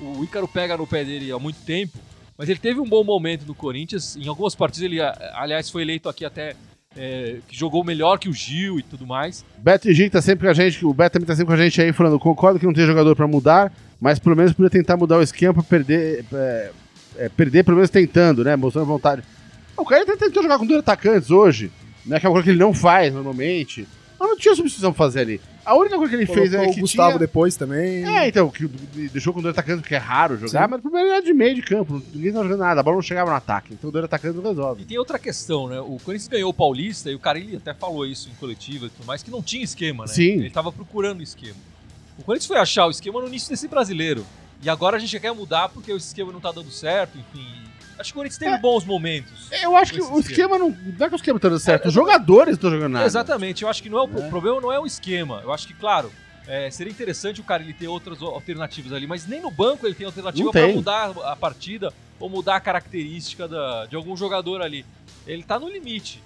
O 0.00 0.22
Ícaro 0.24 0.46
pega 0.48 0.76
no 0.76 0.86
pé 0.86 1.04
dele 1.04 1.30
há 1.32 1.38
muito 1.38 1.60
tempo, 1.64 1.98
mas 2.36 2.48
ele 2.48 2.58
teve 2.58 2.80
um 2.80 2.88
bom 2.88 3.04
momento 3.04 3.44
no 3.46 3.54
Corinthians. 3.54 4.16
Em 4.16 4.26
algumas 4.28 4.54
partidas 4.54 4.82
ele, 4.84 5.00
aliás, 5.00 5.70
foi 5.70 5.82
eleito 5.82 6.08
aqui 6.08 6.24
até. 6.24 6.54
É, 6.96 7.36
que 7.48 7.56
jogou 7.56 7.84
melhor 7.84 8.18
que 8.18 8.28
o 8.28 8.32
Gil 8.32 8.78
e 8.78 8.82
tudo 8.82 9.06
mais. 9.06 9.44
Beto 9.58 9.88
e 9.88 9.94
Gil 9.94 10.10
tá 10.10 10.22
sempre 10.22 10.46
com 10.46 10.50
a 10.50 10.54
gente, 10.54 10.84
o 10.84 10.92
Beto 10.92 11.14
também 11.14 11.26
tá 11.26 11.34
sempre 11.34 11.46
com 11.46 11.60
a 11.60 11.62
gente 11.62 11.80
aí 11.80 11.92
falando, 11.92 12.18
concordo 12.18 12.58
que 12.58 12.66
não 12.66 12.72
tem 12.72 12.86
jogador 12.86 13.14
pra 13.16 13.26
mudar, 13.26 13.72
mas 14.00 14.18
pelo 14.18 14.36
menos 14.36 14.52
podia 14.52 14.70
tentar 14.70 14.96
mudar 14.96 15.18
o 15.18 15.22
esquema 15.22 15.54
pra 15.54 15.62
perder, 15.62 16.24
é, 16.32 16.70
é, 17.16 17.28
perder 17.28 17.64
pelo 17.64 17.76
menos 17.76 17.90
tentando, 17.90 18.44
né, 18.44 18.56
mostrando 18.56 18.86
vontade. 18.86 19.22
O 19.76 19.84
cara 19.84 20.02
até 20.02 20.16
tentou 20.16 20.42
jogar 20.42 20.58
com 20.58 20.66
dois 20.66 20.80
atacantes 20.80 21.30
hoje, 21.30 21.70
né, 22.06 22.20
que 22.20 22.26
é 22.26 22.28
uma 22.28 22.34
coisa 22.34 22.44
que 22.44 22.50
ele 22.50 22.60
não 22.60 22.72
faz 22.72 23.12
normalmente, 23.12 23.86
mas 24.18 24.28
não 24.28 24.36
tinha 24.36 24.54
substituição 24.54 24.92
pra 24.92 25.04
fazer 25.04 25.20
ali. 25.20 25.40
A 25.64 25.74
única 25.76 25.96
coisa 25.96 26.10
que 26.10 26.16
ele 26.16 26.26
fez 26.26 26.50
Colocou 26.50 26.66
é 26.66 26.70
o 26.70 26.74
que 26.74 26.80
Gustavo 26.80 27.10
tinha... 27.10 27.18
depois 27.18 27.56
também. 27.56 28.04
É, 28.04 28.28
então, 28.28 28.50
que 28.50 28.66
deixou 29.08 29.32
com 29.32 29.40
dois 29.40 29.52
atacantes, 29.54 29.80
porque 29.80 29.94
é 29.94 29.98
raro 29.98 30.36
jogar, 30.36 30.64
Sim. 30.64 30.70
mas 30.70 30.78
o 30.78 30.82
problema 30.82 31.08
era 31.08 31.22
de 31.22 31.32
meio 31.32 31.54
de 31.54 31.62
campo, 31.62 32.02
ninguém 32.14 32.32
tava 32.32 32.44
jogando 32.44 32.60
nada, 32.60 32.80
a 32.80 32.82
bola 32.82 32.96
não 32.96 33.02
chegava 33.02 33.30
no 33.30 33.36
ataque, 33.36 33.72
então 33.72 33.90
dois 33.90 34.04
atacantes 34.04 34.36
não 34.36 34.44
E 34.44 34.48
resolve. 34.48 34.84
tem 34.84 34.98
outra 34.98 35.18
questão, 35.18 35.68
né? 35.68 35.80
O 35.80 35.98
Corinthians 36.04 36.28
ganhou 36.28 36.50
o 36.50 36.54
Paulista 36.54 37.10
e 37.10 37.14
o 37.14 37.18
Carilli 37.18 37.56
até 37.56 37.72
falou 37.72 38.04
isso 38.06 38.28
em 38.28 38.34
coletiva 38.34 38.86
e 38.86 38.90
tudo 38.90 39.06
mais, 39.06 39.22
que 39.22 39.30
não 39.30 39.42
tinha 39.42 39.64
esquema, 39.64 40.04
né? 40.04 40.12
Sim. 40.12 40.32
Ele 40.40 40.50
tava 40.50 40.70
procurando 40.70 41.20
o 41.20 41.22
esquema. 41.22 41.56
O 42.18 42.22
Corinthians 42.22 42.46
foi 42.46 42.58
achar 42.58 42.86
o 42.86 42.90
esquema 42.90 43.20
no 43.20 43.26
início 43.28 43.48
desse 43.48 43.66
brasileiro. 43.66 44.24
E 44.62 44.68
agora 44.68 44.96
a 44.96 45.00
gente 45.00 45.18
quer 45.18 45.32
mudar 45.32 45.68
porque 45.68 45.92
o 45.92 45.96
esquema 45.96 46.32
não 46.32 46.40
tá 46.40 46.52
dando 46.52 46.70
certo, 46.70 47.18
enfim. 47.18 47.46
Acho 47.98 48.12
que 48.12 48.18
o 48.18 48.20
Corinthians 48.20 48.38
teve 48.38 48.54
É. 48.56 48.58
bons 48.58 48.84
momentos. 48.84 49.48
Eu 49.62 49.76
acho 49.76 49.92
que 49.92 50.00
o 50.02 50.18
esquema 50.20 50.58
não. 50.58 50.70
Não 50.70 51.06
é 51.06 51.08
que 51.08 51.14
o 51.14 51.16
esquema 51.16 51.38
tá 51.38 51.48
dando 51.48 51.60
certo, 51.60 51.84
É, 51.84 51.88
os 51.88 51.94
jogadores 51.94 52.54
estão 52.54 52.70
jogando 52.70 52.92
nada. 52.92 53.06
Exatamente, 53.06 53.62
eu 53.62 53.68
acho 53.68 53.82
que 53.82 53.88
não 53.88 53.98
é 53.98 54.02
o, 54.02 54.06
Né? 54.08 54.26
o 54.26 54.30
problema 54.30 54.60
não 54.60 54.72
é 54.72 54.78
o 54.80 54.86
esquema. 54.86 55.40
Eu 55.44 55.52
acho 55.52 55.66
que, 55.66 55.74
claro, 55.74 56.10
é, 56.46 56.70
seria 56.70 56.90
interessante 56.90 57.40
o 57.40 57.44
cara 57.44 57.62
ele 57.62 57.72
ter 57.72 57.88
outras 57.88 58.20
alternativas 58.20 58.92
ali, 58.92 59.06
mas 59.06 59.26
nem 59.26 59.40
no 59.40 59.50
banco 59.50 59.86
ele 59.86 59.94
tem 59.94 60.06
alternativa 60.06 60.50
para 60.50 60.68
mudar 60.68 61.12
a 61.24 61.36
partida 61.36 61.92
ou 62.20 62.28
mudar 62.28 62.56
a 62.56 62.60
característica 62.60 63.46
da- 63.48 63.86
de 63.86 63.96
algum 63.96 64.16
jogador 64.16 64.60
ali. 64.62 64.84
Ele 65.26 65.42
tá 65.42 65.58
no 65.58 65.68
limite. 65.68 66.22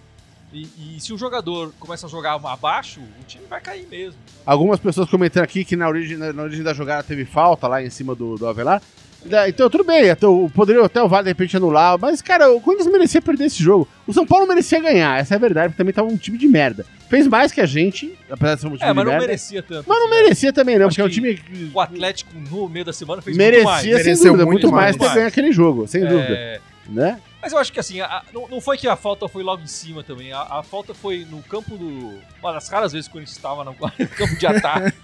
E, 0.52 0.96
e 0.96 1.00
se 1.00 1.12
o 1.12 1.18
jogador 1.18 1.74
começa 1.78 2.06
a 2.06 2.08
jogar 2.08 2.32
abaixo, 2.32 3.00
o 3.00 3.24
time 3.26 3.44
vai 3.50 3.60
cair 3.60 3.86
mesmo. 3.86 4.18
Algumas 4.46 4.80
pessoas 4.80 5.08
comentando 5.10 5.44
aqui 5.44 5.62
que 5.62 5.76
na 5.76 5.86
origem, 5.86 6.16
na 6.16 6.42
origem 6.42 6.64
da 6.64 6.72
jogada 6.72 7.02
teve 7.02 7.26
falta 7.26 7.68
lá 7.68 7.82
em 7.82 7.90
cima 7.90 8.14
do, 8.14 8.36
do 8.36 8.46
Avelar. 8.46 8.80
Da- 9.24 9.48
Então, 9.48 9.68
tudo 9.68 9.84
bem, 9.84 10.08
até 10.10 10.26
o, 10.26 10.48
poderia 10.48 10.84
até 10.84 11.02
o 11.02 11.08
VAR 11.08 11.22
de 11.22 11.28
repente 11.30 11.56
anular, 11.56 11.98
mas, 11.98 12.22
cara, 12.22 12.50
o 12.52 12.60
Corinthians 12.60 12.90
merecia 12.90 13.20
perder 13.20 13.46
esse 13.46 13.62
jogo. 13.62 13.86
O 14.06 14.12
São 14.12 14.24
Paulo 14.26 14.46
merecia 14.46 14.80
ganhar, 14.80 15.18
essa 15.20 15.34
é 15.34 15.36
a 15.36 15.40
verdade, 15.40 15.68
porque 15.68 15.78
também 15.78 15.92
tava 15.92 16.08
um 16.08 16.16
time 16.16 16.38
de 16.38 16.46
merda. 16.46 16.86
Fez 17.10 17.26
mais 17.26 17.50
que 17.50 17.60
a 17.60 17.66
gente, 17.66 18.16
apesar 18.30 18.54
de 18.54 18.60
ser 18.60 18.66
um 18.68 18.76
time 18.76 18.82
É, 18.82 18.86
mas 18.92 18.96
de 18.96 19.04
não 19.04 19.12
merda. 19.12 19.26
merecia 19.26 19.62
tanto. 19.62 19.88
Mas 19.88 19.98
não 19.98 20.08
né? 20.10 20.16
merecia 20.22 20.52
também, 20.52 20.78
não, 20.78 20.86
Acho 20.86 20.96
porque 20.96 21.02
é 21.02 21.04
um 21.04 21.34
que 21.34 21.42
time. 21.42 21.70
O 21.74 21.80
Atlético 21.80 22.30
no 22.38 22.68
meio 22.68 22.84
da 22.84 22.92
semana 22.92 23.20
fez 23.20 23.36
muito 23.36 23.64
mais. 23.64 23.84
Merecia, 23.86 24.04
sem 24.04 24.14
dúvida, 24.24 24.44
muito 24.46 24.62
muito 24.62 24.70
mais 24.72 24.96
mais. 24.96 25.10
ter 25.12 25.14
ganho 25.16 25.28
aquele 25.28 25.52
jogo, 25.52 25.86
sem 25.88 26.00
dúvida. 26.02 26.34
É, 26.34 26.60
Né? 26.88 27.18
Mas 27.42 27.52
eu 27.52 27.58
acho 27.58 27.72
que 27.72 27.78
assim, 27.78 28.00
a- 28.00 28.06
a- 28.06 28.22
não, 28.32 28.48
não 28.48 28.60
foi 28.60 28.76
que 28.76 28.88
a 28.88 28.96
falta 28.96 29.28
foi 29.28 29.42
logo 29.44 29.62
em 29.62 29.66
cima 29.66 30.02
também. 30.02 30.32
A, 30.32 30.40
a 30.58 30.62
falta 30.62 30.92
foi 30.94 31.24
no 31.30 31.40
campo 31.42 31.76
do. 31.76 32.14
Uma 32.42 32.52
das 32.52 32.68
raras 32.68 32.92
vezes 32.92 33.06
que 33.06 33.10
o 33.10 33.14
Corinthians 33.14 33.36
estava 33.36 33.62
no, 33.62 33.72
no 33.98 34.08
campo 34.08 34.36
de 34.36 34.46
ataque. 34.46 34.96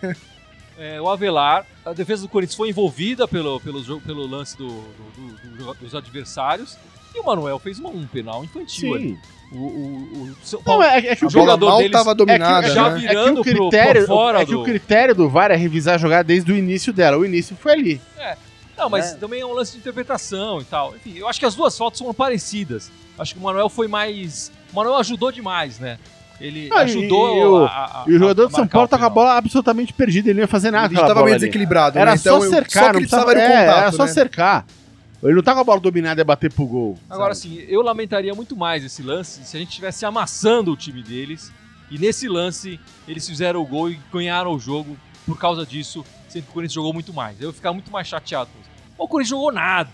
É, 0.78 1.00
o 1.00 1.08
Avelar, 1.08 1.64
a 1.84 1.92
defesa 1.92 2.22
do 2.22 2.28
Corinthians 2.28 2.56
foi 2.56 2.68
envolvida 2.70 3.28
pelo, 3.28 3.60
pelo, 3.60 4.00
pelo 4.00 4.26
lance 4.26 4.56
do, 4.58 4.66
do- 4.68 5.56
do- 5.56 5.64
do- 5.66 5.74
dos 5.74 5.94
adversários. 5.94 6.76
E 7.14 7.20
o 7.20 7.24
Manuel 7.24 7.58
fez 7.60 7.78
uma, 7.78 7.90
um 7.90 8.06
penal 8.06 8.42
infantil 8.44 8.94
ali. 8.94 9.08
Sim. 9.10 9.18
O, 9.52 9.56
o, 9.58 10.22
o 10.32 10.36
São 10.42 10.60
Não, 10.66 10.82
é, 10.82 10.98
é 10.98 11.14
que 11.14 11.24
o 11.24 11.30
jogador 11.30 11.66
mal 11.68 11.76
deles- 11.78 11.92
tava 11.92 12.12
dominada, 12.12 12.66
é 12.66 12.70
que, 12.70 12.74
já 12.74 12.90
né? 12.90 12.96
vi- 12.98 13.04
é 13.04 13.08
que 13.08 13.14
virando 13.14 13.40
o 13.40 13.44
pro- 13.44 13.52
critério, 13.68 14.00
por 14.02 14.06
fora 14.08 14.42
é 14.42 14.44
que 14.44 14.50
do- 14.52 14.60
o 14.62 14.64
critério 14.64 15.14
do 15.14 15.28
VAR 15.28 15.52
é 15.52 15.56
revisar 15.56 15.94
a 15.94 15.98
jogada 15.98 16.24
desde 16.24 16.50
o 16.50 16.56
início 16.56 16.92
dela. 16.92 17.16
O 17.16 17.24
início 17.24 17.54
foi 17.54 17.72
ali. 17.72 18.00
Não, 18.76 18.90
mas 18.90 19.12
É. 19.12 19.14
também 19.16 19.40
é 19.40 19.46
um 19.46 19.52
lance 19.52 19.70
de 19.72 19.78
interpretação 19.78 20.60
e 20.60 20.64
tal. 20.64 20.96
Enfim, 20.96 21.16
eu 21.16 21.28
acho 21.28 21.38
que 21.38 21.46
as 21.46 21.54
duas 21.54 21.78
faltas 21.78 21.98
são 22.00 22.12
parecidas. 22.12 22.90
Acho 23.16 23.34
que 23.34 23.38
o 23.38 23.42
Manuel 23.44 23.68
foi 23.68 23.86
mais. 23.86 24.50
O 24.72 24.74
Manuel 24.76 24.96
ajudou 24.96 25.30
demais, 25.30 25.78
né? 25.78 25.96
Ele 26.40 26.68
Ah, 26.72 26.80
ajudou 26.80 27.36
e 27.36 27.44
o- 27.46 27.64
a, 27.64 27.68
a- 27.68 28.04
E 28.08 28.12
o 28.12 28.18
jogador 28.18 28.44
a 28.44 28.46
de 28.48 28.52
São 28.54 28.66
Paulo 28.66 28.88
tá 28.88 28.98
com 28.98 29.04
a 29.04 29.08
bola 29.08 29.36
absolutamente 29.36 29.92
perdida, 29.92 30.28
ele 30.28 30.34
não 30.38 30.42
ia 30.42 30.48
fazer 30.48 30.70
nada. 30.70 30.92
Ele 30.92 31.00
tava 31.00 31.22
meio 31.24 31.36
desequilibrado, 31.36 31.98
Era 31.98 32.12
né? 32.12 32.16
só 32.16 32.36
Então, 32.38 32.50
cercar, 32.50 32.82
só 32.82 32.86
não 32.86 32.90
que 32.92 32.98
ele 32.98 33.06
precisava 33.08 33.30
era 33.32 33.40
é, 33.40 33.46
contato, 33.66 33.78
era 33.82 33.92
só 33.92 34.04
né? 34.04 34.12
cercar. 34.12 34.66
Ele 35.22 35.34
não 35.34 35.42
tá 35.42 35.54
com 35.54 35.60
a 35.60 35.64
bola 35.64 35.80
dominada 35.80 36.20
e 36.20 36.24
bater 36.24 36.52
pro 36.52 36.66
gol. 36.66 36.98
Agora, 37.08 37.34
sabe? 37.34 37.54
assim, 37.58 37.64
eu 37.68 37.80
lamentaria 37.80 38.34
muito 38.34 38.54
mais 38.56 38.84
esse 38.84 39.02
lance 39.02 39.42
se 39.44 39.56
a 39.56 39.60
gente 39.60 39.70
estivesse 39.70 40.04
amassando 40.04 40.70
o 40.72 40.76
time 40.76 41.02
deles 41.02 41.50
e 41.90 41.98
nesse 41.98 42.28
lance 42.28 42.78
eles 43.08 43.26
fizeram 43.26 43.60
o 43.62 43.64
gol 43.66 43.88
e 43.90 43.98
ganharam 44.12 44.52
o 44.52 44.58
jogo 44.58 44.96
por 45.24 45.38
causa 45.38 45.64
disso, 45.64 46.04
sendo 46.28 46.42
que 46.44 46.50
o 46.50 46.52
Corinthians 46.52 46.74
jogou 46.74 46.92
muito 46.92 47.12
mais. 47.14 47.40
Eu 47.40 47.48
ia 47.48 47.54
ficar 47.54 47.72
muito 47.72 47.90
mais 47.90 48.06
chateado. 48.06 48.50
O 48.98 49.08
Corinthians 49.08 49.30
jogou 49.30 49.50
nada. 49.52 49.88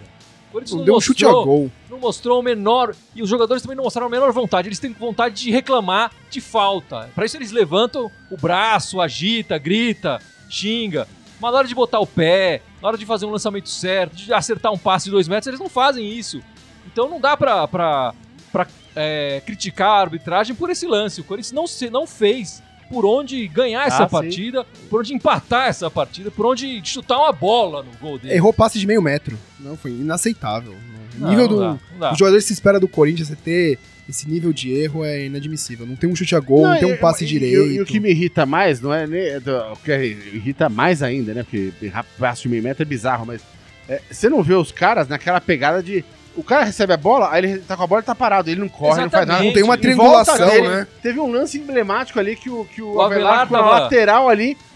O 0.51 0.53
Corinthians 0.53 0.73
Não 0.73 0.79
não, 0.81 0.85
deu 0.85 0.97
um 0.97 1.01
chute 1.01 1.25
a 1.25 1.29
mostrou, 1.29 1.45
gol. 1.47 1.71
não 1.89 1.99
mostrou 1.99 2.41
o 2.41 2.43
menor. 2.43 2.95
E 3.15 3.23
os 3.23 3.29
jogadores 3.31 3.63
também 3.63 3.77
não 3.77 3.85
mostraram 3.85 4.09
a 4.09 4.11
menor 4.11 4.33
vontade. 4.33 4.69
Eles 4.69 4.79
têm 4.81 4.93
vontade 4.93 5.37
de 5.43 5.51
reclamar 5.51 6.11
de 6.29 6.41
falta. 6.41 7.09
Pra 7.15 7.25
isso 7.25 7.37
eles 7.37 7.53
levantam 7.53 8.11
o 8.31 8.37
braço, 8.37 9.01
agita, 9.01 9.57
grita, 9.59 10.21
xinga. 10.49 11.07
Mas 11.41 11.53
na 11.53 11.59
hora 11.59 11.69
de 11.69 11.75
botar 11.75 12.01
o 12.01 12.07
pé, 12.07 12.63
na 12.83 12.89
hora 12.89 12.99
de 12.99 13.07
fazer 13.07 13.27
um 13.27 13.31
lançamento 13.31 13.69
certo, 13.69 14.17
de 14.17 14.33
acertar 14.33 14.73
um 14.73 14.79
passe 14.79 15.07
de 15.07 15.13
dois 15.13 15.27
metros, 15.29 15.47
eles 15.47 15.61
não 15.61 15.69
fazem 15.69 16.07
isso. 16.13 16.43
Então 16.87 17.09
não 17.09 17.21
dá 17.21 17.37
pra, 17.37 17.67
pra, 17.69 18.13
pra 18.53 18.67
é, 18.97 19.41
criticar 19.47 19.89
a 19.91 20.01
arbitragem 20.01 20.55
por 20.55 20.69
esse 20.69 20.87
lance. 20.87 21.21
O 21.21 21.25
Corinthians 21.25 21.53
não, 21.53 21.67
se, 21.67 21.89
não 21.89 22.07
fez 22.07 22.63
por 22.91 23.07
onde 23.07 23.47
ganhar 23.49 23.87
essa 23.87 24.03
Ah, 24.05 24.09
sim. 24.09 24.13
partida, 24.13 24.67
por 24.91 25.01
onde 25.01 25.15
empatar 25.15 25.69
essa 25.69 25.91
partida, 25.91 26.31
por 26.31 26.45
onde 26.45 26.81
chutar 26.85 27.19
uma 27.19 27.33
bola 27.33 27.83
no 27.83 27.93
gol 28.01 28.19
dele. 28.19 28.35
Errou 28.35 28.53
passe 28.53 28.79
de 28.79 28.87
meio 28.87 29.01
metro. 29.01 29.39
Não, 29.61 29.77
foi 29.77 29.93
inaceitável. 29.93 30.73
O 30.73 31.21
Não, 31.21 31.29
nível 31.31 31.49
não 31.49 31.55
do. 31.55 31.61
dá, 31.61 31.69
não 31.93 31.99
dá. 32.01 32.13
Os 32.13 32.19
jogadores 32.19 32.45
se 32.45 32.53
espera 32.53 32.79
do 32.81 32.89
Corinthians 32.89 33.29
você 33.29 33.37
ter 33.37 33.79
esse 34.09 34.29
nível 34.29 34.53
de 34.53 34.73
erro 34.73 35.05
é 35.05 35.27
inadmissível. 35.27 35.87
Não 35.87 35.95
tem 35.95 36.11
um 36.11 36.17
chute 36.17 36.35
a 36.35 36.41
gol, 36.41 36.67
não, 36.67 36.77
tem 36.79 36.93
um 36.93 36.97
passe 36.97 37.25
e- 37.25 37.29
direito. 37.29 37.63
E, 37.67 37.75
e 37.77 37.81
o 37.81 37.87
que 37.87 38.01
me 38.01 38.11
irrita 38.11 38.45
mais, 38.45 38.81
não 38.81 38.93
é 38.93 39.07
nem. 39.07 39.39
do- 39.41 39.73
O 39.73 39.77
que 39.77 39.93
irrita 39.95 40.69
mais 40.69 41.01
ainda, 41.03 41.33
né? 41.33 41.43
Porque 41.45 41.73
passe 42.19 42.43
de 42.43 42.49
meio 42.49 42.63
metro 42.63 42.83
é 42.83 42.87
bizarro, 42.87 43.25
mas. 43.25 43.41
é, 43.89 44.01
você 44.11 44.29
não 44.29 44.43
vê 44.43 44.55
os 44.55 44.73
caras 44.73 45.07
naquela 45.09 45.41
pegada 45.41 45.81
de. 45.83 46.05
O 46.37 46.45
cara 46.45 46.65
recebe 46.65 46.93
a 46.93 46.97
bola, 46.97 47.29
aí 47.31 47.45
ele 47.45 47.59
tá 47.59 47.77
com 47.77 47.83
a 47.83 47.87
bola 47.87 48.01
e 48.01 48.05
tá 48.05 48.15
parado. 48.15 48.49
Ele 48.49 48.61
não 48.61 48.69
corre, 48.69 49.03
não 49.03 49.11
faz 49.11 49.27
nada. 49.27 49.45
Exatamente. 49.45 49.47
Não 49.47 49.55
tem 49.55 49.63
uma 49.63 49.77
triangulação, 49.77 50.49
dele, 50.49 50.69
né? 50.69 50.87
Teve 51.03 51.21
um 51.21 51.31
lance 51.31 51.59
emblemático 51.59 52.19
ali 52.19 52.37
que 52.37 52.49
o, 52.49 52.65
que 52.65 52.81
o, 52.81 52.95
O 52.95 53.03
Avelar 53.03 53.49
tava 53.49 53.69
lateral 53.81 54.29
ali, 54.29 54.55
quase 54.55 54.67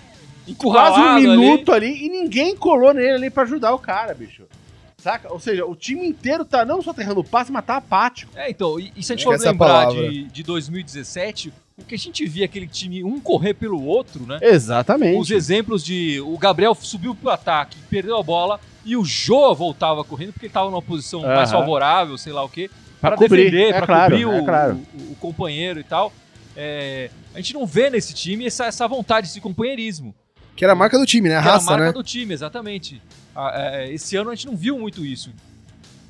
um 0.49 0.53
Encurralado 0.53 1.17
ali. 1.17 1.27
minuto 1.29 1.73
ali. 1.73 2.05
e 2.05 2.09
ninguém 2.09 2.57
colou 2.57 2.93
nele 2.93 3.13
ali 3.13 3.31
pra 3.31 3.45
ajudar 3.45 3.73
o 3.73 3.79
cara, 3.79 4.15
bicho. 4.15 4.43
Saca? 4.99 5.33
Ou 5.33 5.39
seja, 5.39 5.67
o 5.67 5.77
time 5.77 6.07
inteiro 6.09 6.45
tá 6.45 6.65
não 6.65 6.81
só 6.81 6.95
errando 6.97 7.21
o 7.21 7.25
passe, 7.25 7.53
mas 7.53 7.65
tá 7.65 7.77
apático. 7.77 8.33
É, 8.35 8.51
então, 8.51 8.81
e, 8.81 8.93
e 8.97 9.03
se 9.03 9.13
a 9.13 9.17
gente 9.17 9.25
for 9.25 9.35
é 9.35 9.39
lembrar 9.39 9.89
de, 9.91 10.25
de 10.25 10.43
2017, 10.43 11.53
o 11.77 11.85
que 11.85 11.95
a 11.95 11.99
gente 11.99 12.25
via 12.27 12.45
aquele 12.45 12.67
time 12.67 13.03
um 13.03 13.19
correr 13.21 13.55
pelo 13.55 13.83
outro, 13.85 14.25
né? 14.27 14.39
Exatamente. 14.41 15.19
Os 15.19 15.31
exemplos 15.31 15.85
de 15.85 16.21
o 16.21 16.37
Gabriel 16.39 16.75
subiu 16.75 17.15
pro 17.15 17.31
ataque, 17.31 17.77
perdeu 17.91 18.17
a 18.17 18.23
bola 18.23 18.61
e 18.85 18.97
o 18.97 19.05
Jô 19.05 19.55
voltava 19.55 20.05
correndo 20.05 20.33
porque 20.33 20.47
ele 20.47 20.53
tava 20.53 20.71
numa 20.71 20.83
posição 20.83 21.23
mais 21.23 21.51
favorável, 21.51 22.17
sei 22.19 22.33
lá 22.33 22.43
o 22.45 22.49
quê, 22.49 22.71
Pra 23.01 23.11
para 23.17 23.21
defender, 23.29 23.71
é 23.71 23.73
para 23.73 23.87
claro, 23.87 24.11
cobrir 24.13 24.25
o, 24.27 24.33
é 24.33 24.45
claro. 24.45 24.81
o- 24.95 25.13
o 25.13 25.17
companheiro 25.17 25.81
e 25.81 25.85
tal. 25.85 26.13
É, 26.57 27.11
a 27.35 27.39
gente 27.39 27.53
não 27.55 27.67
vê 27.67 27.91
nesse 27.91 28.15
time 28.15 28.47
essa, 28.47 28.67
essa 28.67 28.87
vontade, 28.87 29.27
esse 29.27 29.41
companheirismo. 29.41 30.15
Que 30.55 30.65
era 30.65 30.73
a 30.73 30.77
marca 30.77 30.97
do 30.99 31.05
time, 31.05 31.29
né? 31.29 31.37
A 31.37 31.43
que 31.43 31.49
é 31.49 31.51
raça, 31.51 31.67
a 31.67 31.71
marca 31.73 31.87
né? 31.87 31.93
do 31.93 32.03
time, 32.05 32.33
exatamente. 32.33 33.03
É, 33.37 33.91
esse 33.93 34.15
ano 34.17 34.31
a 34.31 34.35
gente 34.37 34.47
não 34.47 34.57
viu 34.57 34.79
muito 34.79 35.05
isso. 35.05 35.31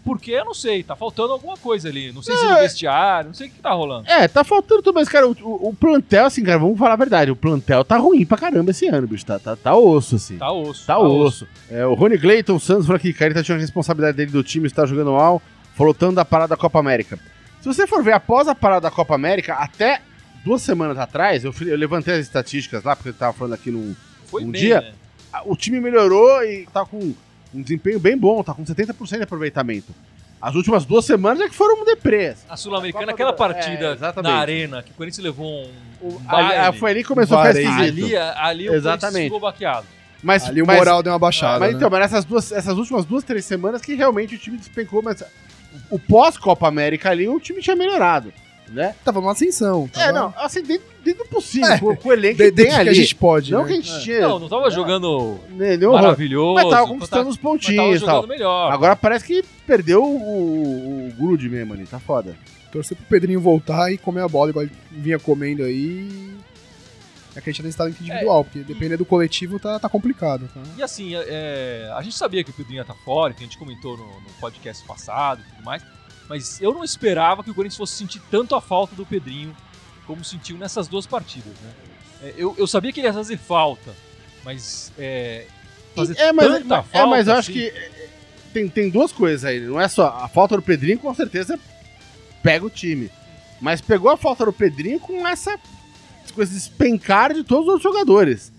Porque 0.05 0.33
eu 0.33 0.45
não 0.45 0.53
sei, 0.53 0.83
tá 0.83 0.95
faltando 0.95 1.33
alguma 1.33 1.57
coisa 1.57 1.89
ali. 1.89 2.13
Não 2.13 2.23
sei 2.23 2.37
se 2.37 2.45
no 2.45 2.57
vestiário, 2.57 3.29
não 3.29 3.35
sei 3.35 3.47
o 3.47 3.51
que, 3.51 3.57
que 3.57 3.63
tá 3.63 3.73
rolando. 3.73 4.07
É, 4.09 4.29
tá 4.29 4.45
faltando 4.45 4.83
tudo, 4.83 4.95
mas, 4.95 5.09
cara, 5.09 5.27
o, 5.27 5.33
o- 5.41 5.69
o 5.71 5.75
plantel, 5.75 6.27
assim, 6.27 6.45
cara, 6.45 6.59
vamos 6.59 6.79
falar 6.79 6.93
a 6.93 6.97
verdade, 6.97 7.31
o 7.31 7.37
plantel 7.37 7.83
tá 7.85 7.97
ruim 7.97 8.27
pra 8.27 8.37
caramba 8.37 8.71
esse 8.71 8.87
ano, 8.87 9.07
bicho, 9.07 9.25
tá, 9.25 9.39
tá, 9.39 9.57
tá 9.57 9.75
osso, 9.75 10.17
assim. 10.17 10.37
Tá 10.37 10.53
osso. 10.53 10.87
Tá 10.87 10.99
osso. 10.99 11.49
É, 11.71 11.87
o 11.87 11.95
Rony 11.95 12.19
Clayton 12.19 12.59
Santos 12.59 12.85
falou 12.87 12.97
aqui, 12.99 13.13
cara, 13.15 13.29
ele 13.29 13.35
tá 13.35 13.43
tirando 13.43 13.61
a 13.61 13.63
responsabilidade 13.63 14.17
dele 14.19 14.31
do 14.31 14.43
time, 14.45 14.67
está 14.67 14.85
jogando 14.85 15.13
mal, 15.13 15.41
falou 15.75 15.95
tanto 15.95 16.17
da 16.17 16.25
parada 16.25 16.49
da 16.51 16.57
Copa 16.57 16.79
América. 16.79 17.19
Se 17.63 17.67
você 17.67 17.87
for 17.87 18.03
ver, 18.03 18.13
após 18.13 18.47
a 18.47 18.55
parada 18.55 18.83
da 18.83 18.91
Copa 18.91 19.15
América, 19.15 19.55
até 19.55 20.03
duas 20.45 20.61
semanas 20.61 20.99
atrás, 20.99 21.45
eu, 21.45 21.55
eu 21.63 21.79
levantei 21.79 22.13
as 22.13 22.21
estatísticas 22.21 22.85
lá, 22.85 22.95
porque 22.95 23.09
eu 23.09 23.15
tava 23.15 23.33
falando 23.33 23.55
aqui 23.55 23.71
no, 23.71 23.97
Foi 24.27 24.45
um 24.45 24.51
bem, 24.51 24.61
dia- 24.61 24.81
né? 24.83 24.93
o 25.47 25.57
time 25.57 25.81
melhorou 25.81 26.45
e 26.45 26.67
tá 26.73 26.85
com 26.85 27.15
um 27.55 27.63
desempenho 27.63 27.99
bem 28.01 28.17
bom, 28.17 28.43
tá 28.43 28.53
com 28.55 28.65
70% 28.65 29.17
de 29.17 29.23
aproveitamento. 29.23 29.93
As 30.41 30.55
últimas 30.55 30.85
duas 30.85 31.05
semanas 31.07 31.41
é 31.41 31.49
que 31.49 31.55
foram 31.55 31.81
um 31.83 31.85
deprês. 31.87 32.45
A 32.49 32.57
Sul-Americana, 32.57 33.13
aquela 33.13 33.31
do- 33.33 33.37
partida 33.39 33.87
é, 33.87 33.93
exatamente. 33.93 34.31
na 34.33 34.39
arena, 34.39 34.83
que 34.83 34.91
o 34.91 34.95
Corinthians 34.95 35.25
levou 35.25 35.47
um, 36.03 36.07
um 36.09 36.17
Ali- 36.29 36.49
baile. 36.59 36.79
foi 36.79 36.91
ali 36.91 37.03
que 37.03 37.09
começou 37.09 37.39
a 37.39 37.45
Varejo. 37.45 37.71
ficar 37.71 37.83
ali, 37.83 38.17
ali 38.17 38.69
o 38.69 38.75
Exatamente. 38.75 39.01
Corinthians 39.01 39.25
ficou 39.25 39.41
baqueado. 39.41 39.87
Mas, 40.23 40.45
Ali 40.49 40.61
o 40.63 40.67
mas- 40.67 40.79
moral 40.79 41.03
deu 41.03 41.13
uma 41.13 41.19
baixada. 41.19 41.61
mas 41.61 41.71
né? 41.73 41.77
então, 41.77 41.89
mas 41.91 42.01
essas, 42.05 42.25
duas, 42.25 42.51
essas 42.53 42.77
últimas 42.77 43.05
duas, 43.05 43.25
três 43.25 43.45
semanas 43.45 43.81
que 43.83 43.95
realmente 43.95 44.35
o 44.35 44.39
time 44.39 44.57
despencou, 44.59 45.03
mas 45.03 45.23
o 45.91 45.99
pós-Copa 45.99 46.67
América 46.69 47.11
ali, 47.11 47.29
o 47.29 47.39
time 47.41 47.61
tinha 47.63 47.77
melhorado, 47.77 48.33
né? 48.75 48.95
Tava 49.05 49.21
uma 49.21 49.33
ascensão. 49.33 49.89
É, 49.95 49.99
tava- 50.07 50.13
não, 50.13 50.35
assim, 50.37 50.63
dentro, 50.63 50.87
dentro 51.05 51.25
do 51.25 51.31
possível, 51.31 51.69
É. 51.71 51.79
com, 51.79 51.97
com 51.97 52.09
o 52.09 52.13
elenco 52.13 52.37
De- 52.39 52.45
que 52.51 52.53
tem 52.53 52.65
dentro 52.67 52.81
ali. 52.81 52.85
que 52.91 52.97
a 52.97 53.01
gente 53.03 53.15
pode. 53.15 53.53
não 53.53 53.61
né? 53.63 53.67
que 53.69 53.73
a 53.73 53.77
gente 53.77 53.91
É. 53.93 53.99
tinha 54.01 54.21
Não, 54.21 54.39
não 54.39 54.49
tava 54.49 54.71
jogando 54.71 55.39
né, 55.51 55.77
maravilhoso. 55.77 56.55
mas 56.55 56.69
tava 56.69 56.87
conquistando 56.89 57.31
os 57.31 57.37
pontinhos 57.37 58.03
e 58.03 58.05
tal. 58.05 58.17
jogando 58.17 58.29
melhor. 58.31 58.73
Agora 58.73 58.97
parece 58.97 59.25
que 59.25 59.43
perdeu 59.67 60.03
o, 60.05 61.09
o 61.09 61.13
grude 61.19 61.49
mesmo 61.49 61.73
ali, 61.75 61.87
tá 61.87 61.99
foda. 61.99 62.37
Torcer 62.73 62.97
pro 62.97 63.07
Pedrinho 63.07 63.41
voltar 63.41 63.93
e 63.93 63.97
comer 63.97 64.23
a 64.23 64.29
bola 64.29 64.51
igual 64.51 64.65
ele 64.65 64.73
vinha 64.91 65.19
comendo 65.19 65.63
aí. 65.63 66.35
Acreditar 67.37 67.65
nesse 67.65 67.77
talento 67.77 68.01
individual, 68.01 68.45
porque 68.45 68.61
depender 68.61 68.97
do 68.97 69.05
coletivo 69.05 69.59
tá, 69.59 69.77
tá 69.81 69.89
complicado. 69.89 70.49
Tá? 70.55 70.61
E 70.79 70.83
assim, 70.85 71.15
é, 71.17 71.91
a 71.97 72.01
gente 72.01 72.17
sabia 72.17 72.45
que 72.45 72.51
o 72.51 72.53
Pedrinho 72.53 72.79
ia 72.79 72.83
estar 72.83 72.95
fora, 72.95 73.33
que 73.33 73.41
a 73.43 73.47
gente 73.47 73.59
comentou 73.59 73.97
no, 73.97 74.05
no 74.07 74.29
podcast 74.41 74.85
passado 74.87 75.41
e 75.45 75.51
tudo 75.57 75.65
mais, 75.65 75.83
mas 76.29 76.61
eu 76.61 76.73
não 76.73 76.85
esperava 76.85 77.43
que 77.43 77.51
o 77.51 77.55
Corinthians 77.55 77.77
fosse 77.77 77.95
sentir 77.95 78.21
tanto 78.31 78.55
a 78.55 78.61
falta 78.61 78.95
do 78.95 79.05
Pedrinho 79.05 79.55
como 80.07 80.25
sentiu 80.25 80.57
nessas 80.57 80.89
duas 80.89 81.07
partidas, 81.07 81.53
né? 81.63 81.71
É, 82.23 82.35
eu, 82.37 82.55
eu 82.57 82.67
sabia 82.67 82.93
que 82.93 83.01
ele 83.01 83.07
ia 83.07 83.13
fazer 83.13 83.37
falta, 83.37 83.95
mas 84.45 84.93
é, 84.99 85.47
fazer 85.95 86.19
é, 86.19 86.33
mas, 86.33 86.47
tanta 86.47 86.65
mas- 86.65 86.87
falta 86.87 86.99
é, 86.99 87.07
mas 87.07 87.29
eu 87.29 87.35
acho 87.35 87.51
assim, 87.51 87.61
que 87.61 87.67
é, 87.67 88.09
tem, 88.53 88.69
tem 88.69 88.91
duas 88.91 89.13
coisas 89.13 89.45
aí. 89.45 89.61
Não 89.61 89.81
é 89.81 89.89
só 89.89 90.09
a 90.09 90.29
falta 90.29 90.57
do 90.57 90.63
Pedrinho, 90.63 90.99
com 90.99 91.13
certeza 91.15 91.59
pega 92.43 92.65
o 92.65 92.71
time. 92.71 93.11
Mas 93.61 93.81
pegou 93.81 94.11
a 94.11 94.17
falta 94.17 94.45
do 94.45 94.53
Pedrinho 94.53 95.01
com 95.01 95.27
essa 95.27 95.59
com 96.35 96.43
esse 96.43 96.53
despencar 96.55 97.33
de 97.33 97.45
todos 97.45 97.73
os 97.75 97.83
jogadores. 97.83 98.53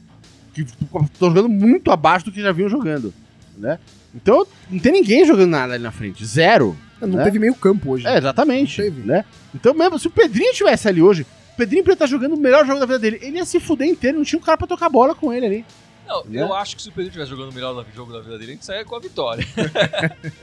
Que 0.54 0.62
estão 0.62 1.30
jogando 1.30 1.50
muito 1.50 1.92
abaixo 1.92 2.26
do 2.26 2.32
que 2.32 2.42
já 2.42 2.52
vinham 2.52 2.70
jogando. 2.70 3.14
Né? 3.58 3.80
Então 4.14 4.48
não 4.70 4.80
tem 4.80 4.92
ninguém 4.92 5.26
jogando 5.26 5.50
nada 5.50 5.74
ali 5.74 5.84
na 5.84 5.92
frente. 5.92 6.26
Zero. 6.26 6.78
Não 7.02 7.08
né? 7.18 7.24
teve 7.24 7.40
meio 7.40 7.54
campo 7.56 7.92
hoje. 7.92 8.08
É, 8.08 8.18
exatamente. 8.18 8.82
Não 8.82 8.90
teve. 8.90 9.02
Né? 9.08 9.26
Então, 9.54 9.74
mesmo 9.74 10.00
se 10.00 10.08
o 10.08 10.12
Pedrinho 10.12 10.52
estivesse 10.52 10.88
ali 10.88 11.02
hoje, 11.02 11.24
o 11.54 11.58
Pedrinho 11.58 11.84
podia 11.84 11.94
estar 11.94 12.06
jogando 12.08 12.34
o 12.34 12.38
melhor 12.40 12.66
jogo 12.66 12.80
da 12.80 12.86
vida 12.86 13.00
dele. 13.00 13.20
Ele 13.22 13.38
ia 13.38 13.46
se 13.46 13.60
fuder 13.60 13.88
inteiro, 13.88 14.18
não 14.18 14.26
tinha 14.26 14.40
um 14.40 14.44
cara 14.44 14.58
pra 14.58 14.68
tocar 14.68 14.90
bola 14.90 15.14
com 15.14 15.32
ele 15.34 15.46
ali. 15.46 15.66
Não, 16.08 16.24
né? 16.26 16.42
eu 16.42 16.54
acho 16.54 16.76
que 16.76 16.82
se 16.84 16.90
o 16.90 16.92
Pedrinho 16.92 17.08
estivesse 17.10 17.32
jogando 17.32 17.50
o 17.50 17.54
melhor 17.54 17.84
jogo 17.96 18.14
da 18.14 18.20
vida 18.22 18.38
dele, 18.38 18.52
a 18.52 18.54
gente 18.56 18.66
saia 18.66 18.86
com 18.86 18.96
a 18.96 19.00
vitória. 19.00 19.44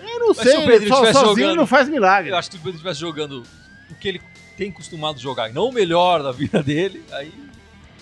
Eu 0.03 0.19
não 0.21 0.29
Mas 0.29 0.37
se 0.39 0.43
sei, 0.43 0.57
o 0.59 0.67
Pedrinho 0.67 0.89
só, 0.95 1.05
sozinho 1.13 1.27
jogando- 1.37 1.57
não 1.57 1.67
faz 1.67 1.89
milagre. 1.89 2.31
Eu 2.33 2.37
acho 2.37 2.49
que 2.51 2.57
se 2.57 2.61
o 2.61 2.63
Pedrinho 2.63 2.77
estivesse 2.79 3.01
jogando 3.01 3.43
o 3.91 3.95
que 3.95 4.09
ele 4.09 4.21
tem 4.57 4.71
costumado 4.73 5.19
jogar 5.21 5.49
e 5.51 5.53
não 5.53 5.69
o 5.69 5.73
melhor 5.73 6.23
da 6.23 6.33
vida 6.33 6.63
dele, 6.63 7.03
aí 7.13 7.33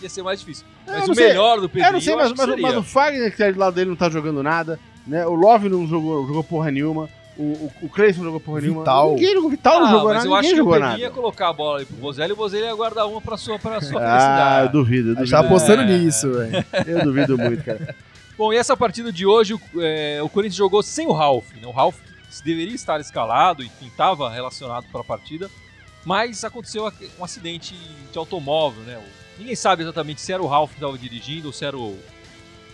ia 0.02 0.08
ser 0.08 0.22
mais 0.22 0.40
difícil. 0.40 0.64
Eu 0.86 0.94
Mas 0.94 1.08
o 1.08 1.14
sei. 1.14 1.28
melhor 1.28 1.60
do 1.60 1.68
Pedrinho, 1.68 1.86
Eu 1.88 1.92
não 1.92 2.00
sei, 2.00 2.14
mas, 2.16 2.24
acho 2.24 2.34
que 2.34 2.38
mas, 2.40 2.48
seria. 2.50 2.66
mas 2.66 2.76
o 2.76 2.82
Fagner, 2.82 3.30
que 3.30 3.36
tá 3.36 3.50
do 3.50 3.58
lado 3.58 3.74
dele, 3.74 3.90
não 3.90 3.96
tá 3.96 4.08
jogando 4.10 4.42
nada. 4.42 4.80
Né? 5.06 5.26
O 5.26 5.34
Love 5.34 5.68
não 5.68 5.86
jogou, 5.86 6.26
jogou 6.26 6.42
porra 6.44 6.70
nenhuma. 6.70 7.08
O, 7.36 7.42
o, 7.42 7.72
o 7.82 7.90
não 7.96 8.12
jogou 8.24 8.40
porra 8.40 8.60
nenhuma. 8.60 8.80
Vital. 8.80 9.10
Ninguém 9.14 9.34
jogou. 9.34 9.50
Vital 9.50 9.80
não 9.80 9.86
Ah, 9.86 9.90
jogou 9.90 10.04
mas 10.08 10.14
nada. 10.16 10.26
eu 10.28 10.34
acho 10.34 10.48
que 10.48 10.54
o 10.54 10.56
jogou 10.58 10.72
Pedrinho 10.72 10.90
nada. 10.92 11.02
ia 11.02 11.10
colocar 11.10 11.48
a 11.48 11.52
bola 11.52 11.76
ali 11.78 11.86
pro 11.86 11.96
Bozelli 11.96 12.30
e 12.30 12.32
o 12.32 12.36
Bozelli 12.36 12.64
ia 12.64 12.74
guardar 12.74 13.06
uma 13.08 13.20
pra 13.20 13.36
sua, 13.36 13.58
pra 13.58 13.80
sua 13.80 14.00
Ah, 14.00 14.04
eu 14.04 14.10
felicidade. 14.10 14.72
duvido. 14.72 15.08
Eu 15.10 15.14
duvido, 15.14 15.30
tava 15.30 15.46
apostando 15.46 15.82
É. 15.82 15.98
nisso, 15.98 16.32
velho. 16.32 16.64
eu 16.86 17.04
duvido 17.04 17.38
muito, 17.38 17.64
cara. 17.64 17.94
Bom, 18.36 18.52
e 18.52 18.56
essa 18.56 18.76
partida 18.76 19.12
de 19.12 19.24
hoje, 19.26 19.54
o, 19.54 19.60
é, 19.78 20.20
o 20.22 20.28
Corinthians 20.28 20.56
jogou 20.56 20.82
sem 20.82 21.06
o 21.06 21.12
Ralf. 21.12 21.44
Né? 21.54 21.66
O 21.66 21.70
Ralf 21.70 21.96
deveria 22.44 22.74
estar 22.74 23.00
escalado 23.00 23.62
e 23.62 23.68
quem 23.68 23.88
estava 23.88 24.30
relacionado 24.30 24.86
para 24.90 25.00
a 25.02 25.04
partida, 25.04 25.50
mas 26.04 26.42
aconteceu 26.44 26.90
um 27.18 27.24
acidente 27.24 27.74
de 28.10 28.18
automóvel, 28.18 28.82
né? 28.84 28.98
Ninguém 29.38 29.54
sabe 29.54 29.82
exatamente 29.82 30.20
se 30.20 30.32
era 30.32 30.42
o 30.42 30.46
Ralf 30.46 30.70
que 30.70 30.76
estava 30.76 30.96
dirigindo 30.98 31.46
ou 31.48 31.52
se 31.52 31.64
era 31.64 31.76
o 31.76 31.98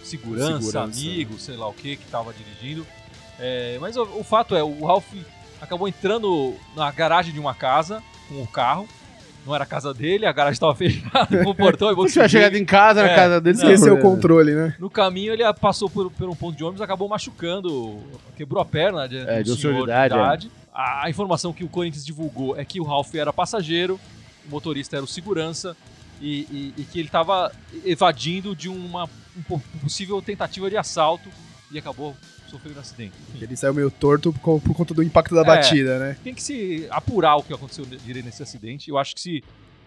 segurança, 0.02 0.60
Segurança. 0.62 0.80
amigo, 0.82 1.38
sei 1.38 1.56
lá 1.56 1.68
o 1.68 1.72
que, 1.72 1.96
que 1.96 2.04
estava 2.04 2.32
dirigindo. 2.32 2.86
É, 3.38 3.76
mas 3.80 3.96
o, 3.96 4.02
o 4.02 4.24
fato 4.24 4.54
é, 4.56 4.62
o 4.62 4.84
Ralf 4.84 5.04
acabou 5.60 5.86
entrando 5.88 6.54
na 6.74 6.90
garagem 6.90 7.32
de 7.32 7.40
uma 7.40 7.54
casa 7.54 8.02
com 8.28 8.42
o 8.42 8.46
carro. 8.46 8.88
Não 9.44 9.54
era 9.54 9.62
a 9.62 9.66
casa 9.66 9.94
dele, 9.94 10.26
a 10.26 10.32
garagem 10.32 10.54
estava 10.54 10.74
fechada 10.76 11.44
com 11.44 11.50
o 11.50 11.54
portão. 11.54 11.90
e 11.92 11.94
Se 12.08 12.14
tiver 12.14 12.28
chegado 12.28 12.56
em 12.56 12.64
casa, 12.64 13.02
na 13.02 13.08
É, 13.10 13.14
casa 13.14 13.40
dele. 13.40 13.56
Esqueceu 13.56 13.94
o 13.94 14.00
controle, 14.00 14.52
né? 14.54 14.74
No 14.78 14.90
caminho 14.90 15.32
ele 15.32 15.42
passou 15.54 15.88
por, 15.88 16.10
por 16.10 16.28
um 16.28 16.34
ponto 16.34 16.56
de 16.56 16.64
ônibus, 16.64 16.80
acabou 16.80 17.08
machucando, 17.08 18.00
quebrou 18.36 18.60
a 18.60 18.64
perna 18.64 19.08
de, 19.08 19.18
É, 19.18 19.42
de 19.42 19.52
um 19.52 19.56
senhor 19.56 19.72
de 19.74 19.78
de 19.78 19.84
idade, 19.84 20.14
idade. 20.14 20.50
A, 20.74 21.04
a 21.06 21.10
informação 21.10 21.52
que 21.52 21.62
o 21.62 21.68
Corinthians 21.68 22.04
divulgou 22.04 22.58
é 22.58 22.64
que 22.64 22.80
o 22.80 22.84
Ralf 22.84 23.14
era 23.14 23.32
passageiro, 23.32 24.00
o 24.46 24.50
motorista 24.50 24.96
era 24.96 25.04
o 25.04 25.08
segurança 25.08 25.76
e, 26.20 26.40
e- 26.50 26.74
e 26.78 26.82
que 26.84 26.98
ele 26.98 27.08
estava 27.08 27.52
evadindo 27.84 28.54
de 28.56 28.68
uma 28.68 29.04
um 29.38 29.42
po- 29.42 29.62
possível 29.82 30.20
tentativa 30.22 30.68
de 30.68 30.76
assalto 30.76 31.28
e 31.70 31.78
acabou 31.78 32.16
sofrendo 32.50 32.76
um 32.78 32.80
acidente. 32.80 33.12
Enfim, 33.34 33.44
Ele 33.44 33.56
saiu 33.56 33.74
meio 33.74 33.90
torto 33.90 34.32
por, 34.32 34.60
por 34.60 34.74
conta 34.74 34.94
do 34.94 35.02
impacto 35.02 35.34
da 35.34 35.42
É. 35.42 35.44
batida, 35.44 35.98
né? 35.98 36.16
tem 36.22 36.34
que 36.34 36.42
se 36.42 36.86
apurar 36.90 37.36
o 37.36 37.42
que 37.42 37.52
aconteceu 37.52 37.84
direito 37.84 38.24
nesse 38.26 38.42
acidente. 38.42 38.88
Eu 38.90 38.98
acho 38.98 39.14
que 39.14 39.20
se. 39.20 39.44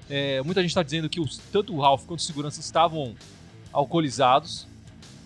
é, 0.10 0.42
muita 0.42 0.62
gente 0.62 0.72
está 0.72 0.84
dizendo 0.84 1.08
que 1.10 1.20
os- 1.20 1.38
tanto 1.52 1.74
o 1.76 1.80
Ralph 1.82 2.06
quanto 2.06 2.20
o 2.20 2.24
segurança 2.24 2.60
estavam 2.60 3.16
alcoolizados. 3.72 4.68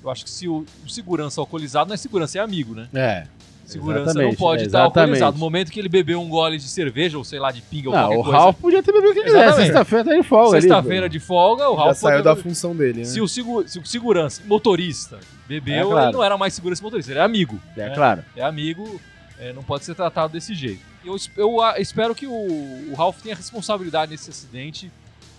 Eu 0.03 0.09
acho 0.09 0.23
que 0.25 0.29
se 0.29 0.47
o, 0.47 0.65
o 0.85 0.89
segurança 0.89 1.39
alcoolizado 1.39 1.87
não 1.87 1.93
é 1.93 1.97
segurança, 1.97 2.37
é 2.37 2.41
amigo, 2.41 2.75
né? 2.75 2.89
É. 2.93 3.27
Segurança 3.73 4.01
Exatamente, 4.11 4.29
não 4.31 4.37
pode 4.37 4.63
estar 4.63 4.79
exatamente. 4.79 4.99
alcoolizado. 4.99 5.33
No 5.37 5.39
momento 5.39 5.71
que 5.71 5.79
ele 5.79 5.89
bebeu 5.89 6.21
um 6.21 6.29
gole 6.29 6.57
de 6.57 6.63
cerveja, 6.67 7.17
ou 7.17 7.23
sei 7.23 7.39
lá, 7.39 7.51
de 7.51 7.61
pinga 7.61 7.89
ou 7.89 7.95
Não, 7.95 8.01
qualquer 8.03 8.17
o 8.19 8.23
coisa. 8.23 8.37
Ralph 8.37 8.55
podia 8.59 8.81
ter 8.83 8.91
bebido 8.91 9.11
o 9.11 9.13
que 9.15 9.23
quiser. 9.23 9.53
Sexta-feira 9.53 10.05
tá 10.05 10.15
de 10.15 10.23
folga. 10.23 10.61
Sexta-feira 10.61 11.09
de 11.09 11.19
folga, 11.19 11.69
o 11.69 11.75
Já 11.75 11.83
Ralph 11.83 11.97
saiu 11.97 12.23
pode- 12.23 12.23
da 12.23 12.35
função 12.41 12.75
dele, 12.75 12.99
né? 12.99 13.03
Se 13.05 13.19
o, 13.21 13.27
segu- 13.27 13.67
se 13.67 13.79
o 13.79 13.85
segurança, 13.85 14.41
motorista, 14.45 15.19
bebeu, 15.47 15.75
É, 15.75 15.83
claro. 15.91 16.05
ele 16.07 16.13
não 16.17 16.23
era 16.23 16.37
mais 16.37 16.53
segurança 16.53 16.81
motorista, 16.83 17.11
ele 17.11 17.19
é 17.19 17.23
amigo. 17.23 17.59
É 17.75 17.89
né? 17.89 17.95
claro. 17.95 18.23
É 18.35 18.43
amigo, 18.43 18.99
é, 19.39 19.51
não 19.53 19.63
pode 19.63 19.83
ser 19.85 19.95
tratado 19.95 20.33
desse 20.33 20.53
jeito. 20.53 20.81
Eu, 21.05 21.17
eu, 21.35 21.61
ah, 21.61 21.75
espero 21.79 22.15
que 22.15 22.25
o, 22.25 22.31
o 22.31 22.93
Ralph 22.97 23.21
tenha 23.21 23.35
responsabilidade 23.35 24.11
nesse 24.11 24.29
acidente 24.29 24.89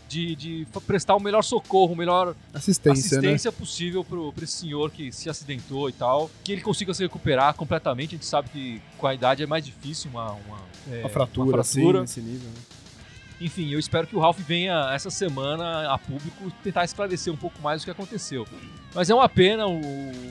de, 0.08 0.34
de 0.36 0.66
prestar 0.86 1.14
o 1.16 1.20
melhor 1.20 1.42
socorro, 1.42 1.92
o 1.92 1.96
melhor 1.96 2.34
Assistência, 2.52 3.20
né? 3.20 3.28
assistência 3.28 3.52
possível 3.52 4.04
pro, 4.04 4.32
pra 4.32 4.44
esse 4.44 4.52
senhor 4.58 4.90
que 4.90 5.10
se 5.12 5.28
acidentou 5.30 5.88
e 5.88 5.92
tal. 5.92 6.30
Que 6.44 6.52
ele 6.52 6.60
consiga 6.60 6.92
se 6.94 7.02
recuperar 7.02 7.54
completamente. 7.54 8.14
A 8.14 8.16
gente 8.18 8.26
sabe 8.26 8.48
que 8.50 8.82
com 8.98 9.06
a 9.06 9.14
idade 9.14 9.42
é 9.42 9.46
mais 9.46 9.64
difícil 9.64 10.10
uma, 10.10 10.32
uma, 10.32 10.58
é, 10.90 11.00
Uma 11.00 11.08
fratura, 11.08 11.48
uma 11.56 11.60
assim, 11.60 11.80
fratura. 11.80 12.00
nesse 12.02 12.20
nível. 12.20 12.48
né? 12.48 12.56
Enfim, 13.40 13.68
eu 13.70 13.78
espero 13.80 14.06
que 14.06 14.14
o 14.14 14.20
Ralph 14.20 14.38
venha 14.38 14.90
essa 14.94 15.10
semana 15.10 15.92
a 15.92 15.98
público 15.98 16.50
tentar 16.62 16.84
esclarecer 16.84 17.32
um 17.32 17.36
pouco 17.36 17.60
mais 17.60 17.82
o 17.82 17.84
que 17.84 17.90
aconteceu. 17.90 18.46
Mas 18.94 19.10
é 19.10 19.14
uma 19.14 19.28
pena 19.28 19.66
o, 19.66 19.80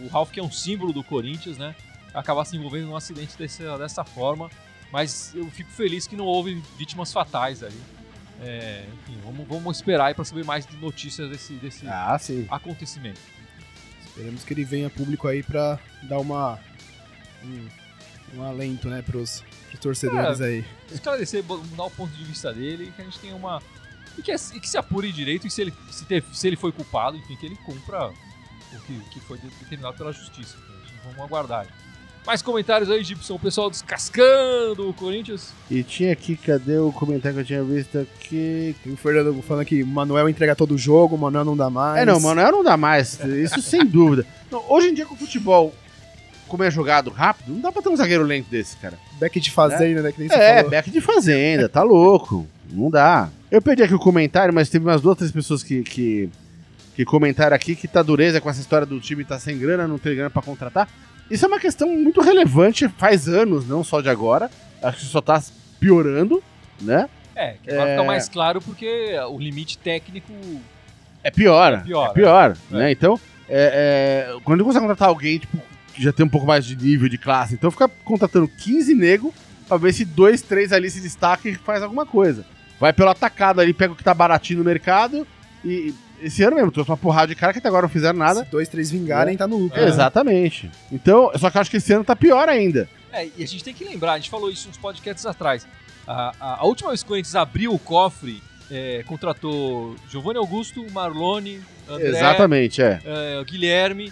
o 0.06 0.08
Ralph, 0.08 0.32
que 0.32 0.40
é 0.40 0.44
um 0.44 0.52
símbolo 0.52 0.94
do 0.94 1.04
Corinthians, 1.04 1.58
né? 1.58 1.76
Acabar 2.14 2.46
se 2.46 2.56
envolvendo 2.56 2.88
num 2.88 2.96
acidente 2.96 3.38
desse, 3.38 3.62
dessa 3.78 4.04
forma. 4.06 4.50
Mas 4.92 5.32
eu 5.36 5.46
fico 5.52 5.70
feliz 5.72 6.08
que 6.08 6.16
não 6.16 6.26
houve 6.26 6.62
vítimas 6.78 7.12
fatais 7.12 7.62
aí. 7.64 7.74
É, 8.44 8.86
enfim, 8.94 9.18
vamos, 9.24 9.48
vamos 9.48 9.78
esperar 9.78 10.08
aí 10.08 10.14
pra 10.14 10.26
saber 10.26 10.44
mais 10.44 10.66
de 10.66 10.76
notícias 10.78 11.30
desse, 11.30 11.54
desse 11.54 11.88
Ah, 11.88 12.18
sim. 12.20 12.46
acontecimento. 12.50 13.20
Esperemos 14.06 14.44
que 14.44 14.54
ele 14.54 14.64
venha 14.64 14.90
público 14.90 15.28
aí 15.28 15.42
pra 15.42 15.80
dar 16.04 16.20
uma. 16.20 16.60
Um, 17.44 17.68
um 18.36 18.44
alento, 18.44 18.88
né, 18.90 19.02
pros, 19.02 19.44
pros 19.70 19.80
torcedores 19.80 20.40
É. 20.42 20.46
aí. 20.46 20.66
Esclarecer, 20.92 21.44
mudar 21.44 21.84
o 21.84 21.92
ponto 21.92 22.12
de 22.16 22.24
vista 22.24 22.54
dele 22.54 22.86
e 22.86 22.92
que 22.92 23.02
a 23.02 23.06
gente 23.06 23.20
tenha 23.20 23.36
uma. 23.36 23.62
E 24.18 24.22
que, 24.22 24.32
e 24.32 24.60
que 24.60 24.70
se 24.70 24.78
apure 24.78 25.12
direito 25.12 25.48
e 25.48 25.52
se 25.52 25.62
ele, 25.62 25.74
se, 25.90 26.06
teve- 26.06 26.28
se 26.36 26.46
ele 26.48 26.56
foi 26.56 26.72
culpado, 26.72 27.18
enfim, 27.18 27.36
que 27.36 27.46
ele 27.46 27.56
cumpra 27.58 28.10
o 28.10 28.80
que, 28.86 29.00
que 29.12 29.20
foi 29.22 29.38
de- 29.40 29.48
determinado 29.48 29.98
pela 29.98 30.12
justiça. 30.14 30.56
Então, 30.58 31.12
vamos 31.12 31.20
aguardar. 31.22 31.68
Mais 32.26 32.42
comentários 32.42 32.90
aí, 32.90 33.04
Gibson? 33.04 33.36
O 33.36 33.40
pessoal 33.40 33.70
descascando 33.70 34.88
o 34.90 34.94
Corinthians. 34.94 35.52
E 35.70 35.84
tinha 35.84 36.14
aqui, 36.14 36.38
cadê 36.38 36.78
o 36.78 36.92
comentário 36.92 37.36
que 37.36 37.42
eu 37.42 37.46
tinha 37.46 37.64
visto 37.64 37.98
aqui? 38.00 38.76
Tem 38.82 38.94
o 38.94 38.98
Fernando 38.98 39.42
falando 39.42 39.66
que 39.66 39.84
o 39.84 39.88
Manuel 39.88 40.30
entrega 40.30 40.56
todo 40.56 40.74
o 40.74 40.78
jogo, 40.78 41.16
o 41.16 41.18
Manuel 41.20 41.44
não 41.44 41.58
dá 41.58 41.70
mais. 41.70 42.02
É, 42.02 42.06
não, 42.06 42.20
Manuel 42.22 42.52
não 42.52 42.64
dá 42.64 42.78
mais. 42.78 43.20
Isso 43.26 43.62
sem 43.62 43.86
dúvida. 43.86 44.26
Não, 44.50 44.64
hoje 44.70 44.88
em 44.90 44.94
dia, 44.94 45.06
com 45.06 45.16
o 45.16 45.18
futebol, 45.18 45.74
como 46.48 46.64
é 46.64 46.72
jogado 46.72 47.10
rápido, 47.10 47.52
não 47.52 47.60
dá 47.60 47.72
pra 47.74 47.82
ter 47.82 47.90
um 47.90 47.96
zagueiro 47.98 48.24
lento 48.24 48.50
desse, 48.50 48.78
cara. 48.78 48.98
Back 49.20 49.38
de 49.42 49.52
fazenda, 49.52 50.02
né? 50.02 50.12
Que 50.14 50.20
nem 50.20 50.30
você 50.30 50.36
É, 50.36 50.56
falou. 50.58 50.72
back 50.72 50.90
de 50.92 51.02
fazenda, 51.02 51.68
tá 51.68 51.84
louco. 51.84 52.48
Não 52.72 52.90
dá. 52.90 53.30
Eu 53.52 53.62
perdi 53.62 53.84
aqui 53.84 53.94
o 53.94 54.00
comentário, 54.00 54.54
mas 54.54 54.70
teve 54.70 54.86
umas 54.86 55.02
duas, 55.02 55.18
três 55.18 55.32
pessoas 55.32 55.62
que, 55.62 55.84
que, 55.84 56.30
que 56.96 57.04
comentaram 57.04 57.54
aqui 57.56 57.76
que 57.76 57.88
tá 57.88 58.02
dureza 58.02 58.40
com 58.40 58.50
essa 58.50 58.62
história 58.62 58.86
do 58.88 58.98
time 59.02 59.26
tá 59.26 59.38
sem 59.38 59.58
grana, 59.60 59.88
não 59.88 59.98
ter 59.98 60.16
grana 60.16 60.30
pra 60.30 60.42
contratar. 60.42 60.88
Isso 61.30 61.46
é 61.46 61.48
uma 61.48 61.60
questão 61.60 61.88
muito 61.90 62.22
relevante, 62.22 62.88
faz 62.90 63.28
anos, 63.28 63.68
não 63.68 63.84
só 63.84 64.02
de 64.02 64.10
agora. 64.10 64.50
Acho 64.82 65.00
que 65.00 65.06
só 65.06 65.22
tá 65.22 65.42
piorando, 65.80 66.44
né? 66.82 67.10
É, 67.36 67.56
que 67.64 67.72
agora 67.72 67.90
É. 67.90 67.96
fica 67.96 68.08
mais 68.08 68.30
claro 68.30 68.62
porque 68.62 69.14
o 69.30 69.40
limite 69.40 69.78
técnico. 69.78 70.32
É 71.24 71.32
pior. 71.32 71.74
É 71.74 71.78
pior, 71.78 72.10
É 72.10 72.14
pior, 72.14 72.58
é. 72.72 72.76
né? 72.76 72.92
Então, 72.92 73.20
é, 73.50 74.28
é, 74.36 74.40
quando 74.44 74.64
você 74.64 74.80
contratar 74.80 75.08
alguém, 75.08 75.40
tipo, 75.40 75.58
que 75.94 76.04
já 76.04 76.12
tem 76.12 76.26
um 76.26 76.30
pouco 76.30 76.46
mais 76.46 76.66
de 76.66 76.76
nível 76.76 77.08
de 77.10 77.18
classe, 77.18 77.54
então 77.54 77.72
fica 77.72 77.88
contratando 78.04 78.48
15 78.48 78.94
nego 78.94 79.34
pra 79.68 79.78
ver 79.78 79.94
se 79.94 80.04
dois, 80.06 80.42
três 80.42 80.72
ali 80.74 80.90
se 80.90 81.00
destacam 81.00 81.52
e 81.52 81.56
faz 81.56 81.82
alguma 81.82 82.06
coisa. 82.06 82.46
Vai 82.80 82.92
pelo 82.92 83.10
atacado 83.10 83.62
ali, 83.62 83.74
pega 83.74 83.94
o 83.94 83.96
que 83.96 84.04
tá 84.04 84.14
baratinho 84.14 84.60
no 84.60 84.66
mercado 84.66 85.26
e 85.64 85.94
esse 86.22 86.44
ano 86.44 86.56
mesmo, 86.56 86.72
trouxe 86.72 86.90
uma 86.92 86.98
porrada 86.98 87.28
de 87.28 87.36
cara 87.36 87.52
que 87.54 87.60
até 87.60 87.68
agora 87.68 87.84
não 87.84 87.90
fizeram 87.90 88.18
nada. 88.18 88.44
Se 88.44 88.50
dois, 88.52 88.68
três 88.70 88.90
vingarem, 88.92 89.36
tá 89.38 89.48
no 89.48 89.58
lucro. 89.58 89.80
É. 89.80 89.88
Exatamente. 89.88 90.70
Então, 90.92 91.32
só 91.38 91.50
que 91.50 91.58
eu 91.58 91.62
acho 91.62 91.70
que 91.72 91.78
esse 91.78 91.92
ano 91.94 92.04
tá 92.04 92.16
pior 92.16 92.48
ainda. 92.50 92.88
É, 93.12 93.28
e 93.38 93.44
a 93.44 93.48
gente 93.48 93.64
tem 93.64 93.74
que 93.74 93.84
lembrar, 93.84 94.14
a 94.14 94.18
gente 94.18 94.30
falou 94.30 94.50
isso 94.50 94.68
uns 94.70 94.78
podcasts 94.78 95.26
atrás. 95.26 95.68
A, 96.08 96.34
a- 96.40 96.56
a 96.62 96.66
última 96.66 96.90
vez 96.90 97.02
que 97.02 97.06
o 97.06 97.10
Corinthians 97.10 97.36
abriu 97.36 97.74
o 97.74 97.80
cofre, 97.80 98.42
é, 98.72 99.04
contratou 99.06 99.96
Giovanni 100.10 100.38
Augusto, 100.40 100.84
Marlone, 100.92 101.62
André, 101.88 102.08
Exatamente, 102.10 102.82
é. 102.82 103.00
é, 103.06 103.44
Guilherme. 103.44 104.12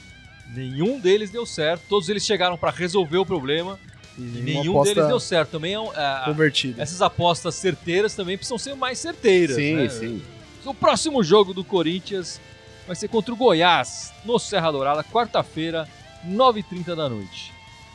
Nenhum 0.53 0.99
deles 0.99 1.29
deu 1.31 1.45
certo. 1.45 1.83
Todos 1.87 2.09
eles 2.09 2.25
chegaram 2.25 2.57
para 2.57 2.71
resolver 2.71 3.17
o 3.17 3.25
problema 3.25 3.79
E 4.17 4.21
e 4.21 4.41
nenhum 4.41 4.83
deles 4.83 5.07
deu 5.07 5.19
certo. 5.19 5.51
Também 5.51 5.73
é 5.75 6.25
convertida. 6.25 6.81
essas 6.81 7.01
apostas 7.01 7.55
certeiras 7.55 8.13
também 8.13 8.37
precisam 8.37 8.57
ser 8.57 8.75
mais 8.75 8.99
certeiras. 8.99 9.55
Sim, 9.55 9.75
né? 9.75 9.89
sim. 9.89 10.21
O 10.65 10.73
próximo 10.73 11.23
jogo 11.23 11.53
do 11.53 11.63
Corinthians 11.63 12.39
vai 12.85 12.95
ser 12.95 13.07
contra 13.07 13.33
o 13.33 13.37
Goiás, 13.37 14.13
no 14.25 14.37
Serra 14.37 14.71
Dourada, 14.71 15.03
quarta-feira, 15.03 15.87
9h30 16.27 16.95
da 16.95 17.09
noite. 17.09 17.51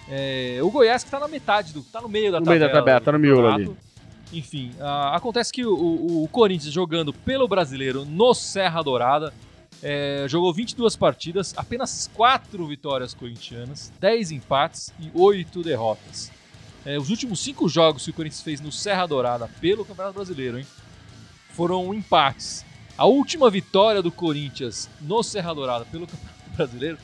É, 0.08 0.58
o 0.62 0.70
Goiás 0.70 1.02
que 1.04 1.10
tá 1.10 1.18
na 1.20 1.28
metade, 1.28 1.72
do, 1.72 1.82
tá 1.82 2.00
no 2.00 2.08
meio 2.08 2.30
da 2.32 2.38
No 2.40 2.44
tabela. 2.46 2.60
meio 2.60 2.72
da 2.72 2.78
tabela, 2.78 3.00
tá 3.00 3.12
no 3.12 3.18
miolo 3.18 3.42
campeonato. 3.50 3.76
Enfim, 4.32 4.72
ah, 4.80 5.14
acontece 5.16 5.52
que 5.52 5.64
o, 5.64 5.72
o- 5.74 6.24
o 6.24 6.28
Corinthians 6.28 6.72
jogando 6.72 7.12
pelo 7.12 7.46
brasileiro 7.46 8.04
no 8.04 8.34
Serra 8.34 8.82
Dourada 8.82 9.32
é, 9.82 10.24
jogou 10.28 10.52
22 10.52 10.96
partidas, 10.96 11.54
apenas 11.56 12.10
4 12.14 12.66
vitórias 12.66 13.14
corintianas, 13.14 13.92
10 14.00 14.32
empates 14.32 14.92
e 14.98 15.10
8 15.14 15.62
derrotas. 15.62 16.32
É, 16.84 16.98
os 16.98 17.10
últimos 17.10 17.38
5 17.40 17.68
jogos 17.68 18.04
que 18.04 18.10
o 18.10 18.14
Corinthians 18.14 18.42
fez 18.42 18.60
no 18.60 18.72
Serra 18.72 19.06
Dourada 19.06 19.48
pelo 19.60 19.84
Campeonato 19.84 20.14
Brasileiro, 20.14 20.58
hein? 20.58 20.66
Foram 21.56 21.94
empates. 21.94 22.64
A 22.98 23.06
última 23.06 23.50
vitória 23.50 24.02
do 24.02 24.12
Corinthians 24.12 24.90
no 25.00 25.22
Serra 25.22 25.54
Dourada 25.54 25.86
pelo 25.86 26.06
Campeonato 26.06 26.50
Brasileiro 26.54 26.98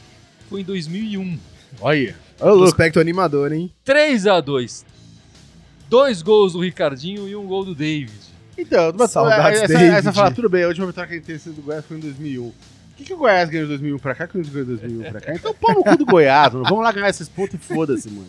foi 0.49 0.61
em 0.61 0.65
2001. 0.65 1.39
Olha. 1.81 2.15
Ô, 2.39 2.47
louco. 2.47 2.61
Prospecto 2.61 3.01
animador, 3.01 3.53
hein? 3.53 3.73
3 3.85 4.27
a 4.27 4.41
2 4.41 4.85
Dois 5.89 6.23
gols 6.23 6.53
do 6.53 6.61
Ricardinho 6.61 7.29
e 7.29 7.35
um 7.35 7.47
gol 7.47 7.65
do 7.65 7.75
David. 7.75 8.13
Então, 8.57 8.93
mas, 8.97 9.11
Saudades, 9.11 9.63
essa, 9.63 9.73
David. 9.73 9.97
essa 9.97 10.13
fala, 10.13 10.31
tudo 10.31 10.49
bem, 10.49 10.65
a 10.65 10.69
última 10.69 10.87
vitória 10.87 11.09
que 11.09 11.15
a 11.15 11.17
gente 11.19 11.27
teve 11.27 11.57
do 11.57 11.63
Goiás 11.63 11.85
foi 11.85 11.97
em 11.97 12.01
2001. 12.01 12.43
O 12.47 12.55
que, 12.97 13.05
que 13.05 13.15
o 13.15 13.17
Goiás 13.17 13.49
ganhou 13.49 13.65
em 13.67 13.69
2001 13.69 13.99
pra 13.99 14.15
cá? 14.15 14.25
O 14.25 14.29
que 14.29 14.39
o 14.39 14.43
Corinthians 14.43 14.55
ganhou 14.55 14.77
em 14.77 14.79
2001 14.79 15.11
pra 15.11 15.21
cá? 15.21 15.35
Então 15.35 15.55
pau 15.55 15.75
no 15.75 15.83
cu 15.83 15.97
do 15.97 16.07
Goiás, 16.07 16.53
mano. 16.53 16.65
Vamos 16.65 16.85
lá 16.85 16.93
ganhar 16.93 17.09
esses 17.09 17.29
pontos 17.29 17.55
e 17.55 17.59
foda-se, 17.59 18.11
mano. 18.11 18.29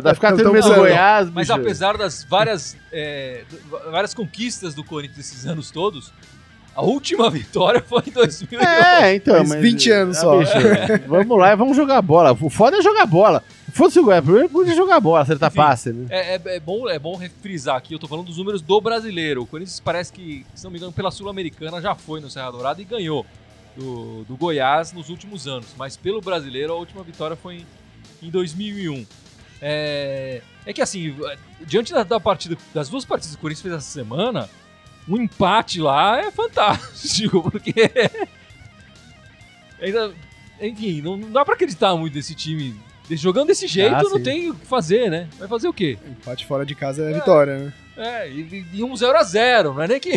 Vai 0.00 0.14
ficar 0.14 0.34
tendo 0.34 0.52
medo 0.52 0.68
do 0.68 0.74
Goiás, 0.74 1.30
Mas 1.30 1.48
bicho. 1.48 1.60
apesar 1.60 1.96
das 1.96 2.22
várias, 2.22 2.76
é, 2.92 3.44
várias 3.90 4.14
conquistas 4.14 4.74
do 4.74 4.84
Corinthians 4.84 5.18
esses 5.18 5.46
anos 5.46 5.70
todos, 5.70 6.12
a 6.74 6.82
última 6.82 7.28
vitória 7.28 7.82
foi 7.82 8.02
em 8.06 8.10
2001. 8.10 8.60
É, 8.60 9.14
então, 9.14 9.36
Faz 9.36 9.48
mas... 9.48 9.60
20 9.60 9.90
anos 9.90 10.16
ah, 10.18 10.20
só. 10.20 10.38
bicho, 10.38 10.52
vamos 11.08 11.38
lá 11.38 11.52
e 11.52 11.56
vamos 11.56 11.76
jogar 11.76 12.00
bola. 12.00 12.36
O 12.40 12.48
foda 12.48 12.78
é 12.78 12.82
jogar 12.82 13.06
bola. 13.06 13.42
Foda-se 13.72 14.00
o 14.00 14.04
Goiás, 14.04 14.24
primeiro 14.24 14.48
pode 14.48 14.74
jogar 14.74 14.98
bola, 15.00 15.20
acertar 15.22 15.48
Enfim. 15.48 15.56
passe, 15.56 15.92
né? 15.92 16.06
É, 16.10 16.34
é- 16.34 16.40
é 16.56 16.60
bom, 16.60 16.88
é 16.88 16.98
bom 16.98 17.16
refrisar 17.16 17.76
aqui, 17.76 17.94
eu 17.94 17.98
tô 17.98 18.08
falando 18.08 18.26
dos 18.26 18.36
números 18.36 18.62
do 18.62 18.80
brasileiro. 18.80 19.42
O 19.42 19.46
Corinthians 19.46 19.80
parece 19.80 20.12
que, 20.12 20.44
se 20.54 20.64
não 20.64 20.70
me 20.70 20.78
engano, 20.78 20.92
pela 20.92 21.10
Sul-Americana 21.10 21.80
já 21.80 21.94
foi 21.94 22.20
no 22.20 22.28
Serra 22.28 22.50
Dourada 22.50 22.80
e 22.82 22.84
ganhou 22.84 23.24
do, 23.76 24.24
do 24.24 24.36
Goiás 24.36 24.92
nos 24.92 25.08
últimos 25.08 25.46
anos. 25.46 25.68
Mas 25.78 25.96
pelo 25.96 26.20
brasileiro, 26.20 26.72
a 26.72 26.76
última 26.76 27.02
vitória 27.02 27.36
foi 27.36 27.56
em, 28.22 28.26
em 28.26 28.30
2001. 28.30 29.06
É, 29.62 30.40
é 30.64 30.72
que 30.72 30.80
assim, 30.80 31.14
diante 31.60 31.92
da, 31.92 32.02
da 32.02 32.18
partida, 32.18 32.56
das 32.72 32.88
duas 32.88 33.04
partidas 33.04 33.34
que 33.34 33.38
o 33.38 33.40
Corinthians 33.40 33.62
fez 33.62 33.74
essa 33.74 33.90
semana, 33.90 34.48
um 35.08 35.16
empate 35.16 35.80
lá 35.80 36.20
é 36.20 36.30
fantástico, 36.30 37.42
porque. 37.50 37.74
ainda, 39.80 40.12
enfim, 40.60 41.02
não, 41.02 41.16
não 41.16 41.30
dá 41.30 41.44
pra 41.44 41.54
acreditar 41.54 41.96
muito 41.96 42.14
nesse 42.14 42.34
time. 42.34 42.74
Jogando 43.10 43.48
desse 43.48 43.66
jeito, 43.66 43.92
Ah, 43.92 44.04
não 44.04 44.22
tem 44.22 44.50
o 44.50 44.54
que 44.54 44.66
fazer, 44.66 45.10
né? 45.10 45.28
Vai 45.36 45.48
fazer 45.48 45.66
o 45.66 45.72
quê? 45.72 45.98
Empate 46.06 46.46
fora 46.46 46.64
de 46.64 46.76
casa 46.76 47.10
é 47.10 47.12
vitória, 47.12 47.58
né? 47.58 47.72
É, 47.96 48.30
e, 48.30 48.64
e 48.72 48.84
um 48.84 48.92
0x0, 48.92 49.74
não 49.74 49.82
é 49.82 49.88
nem 49.88 49.98
que. 49.98 50.16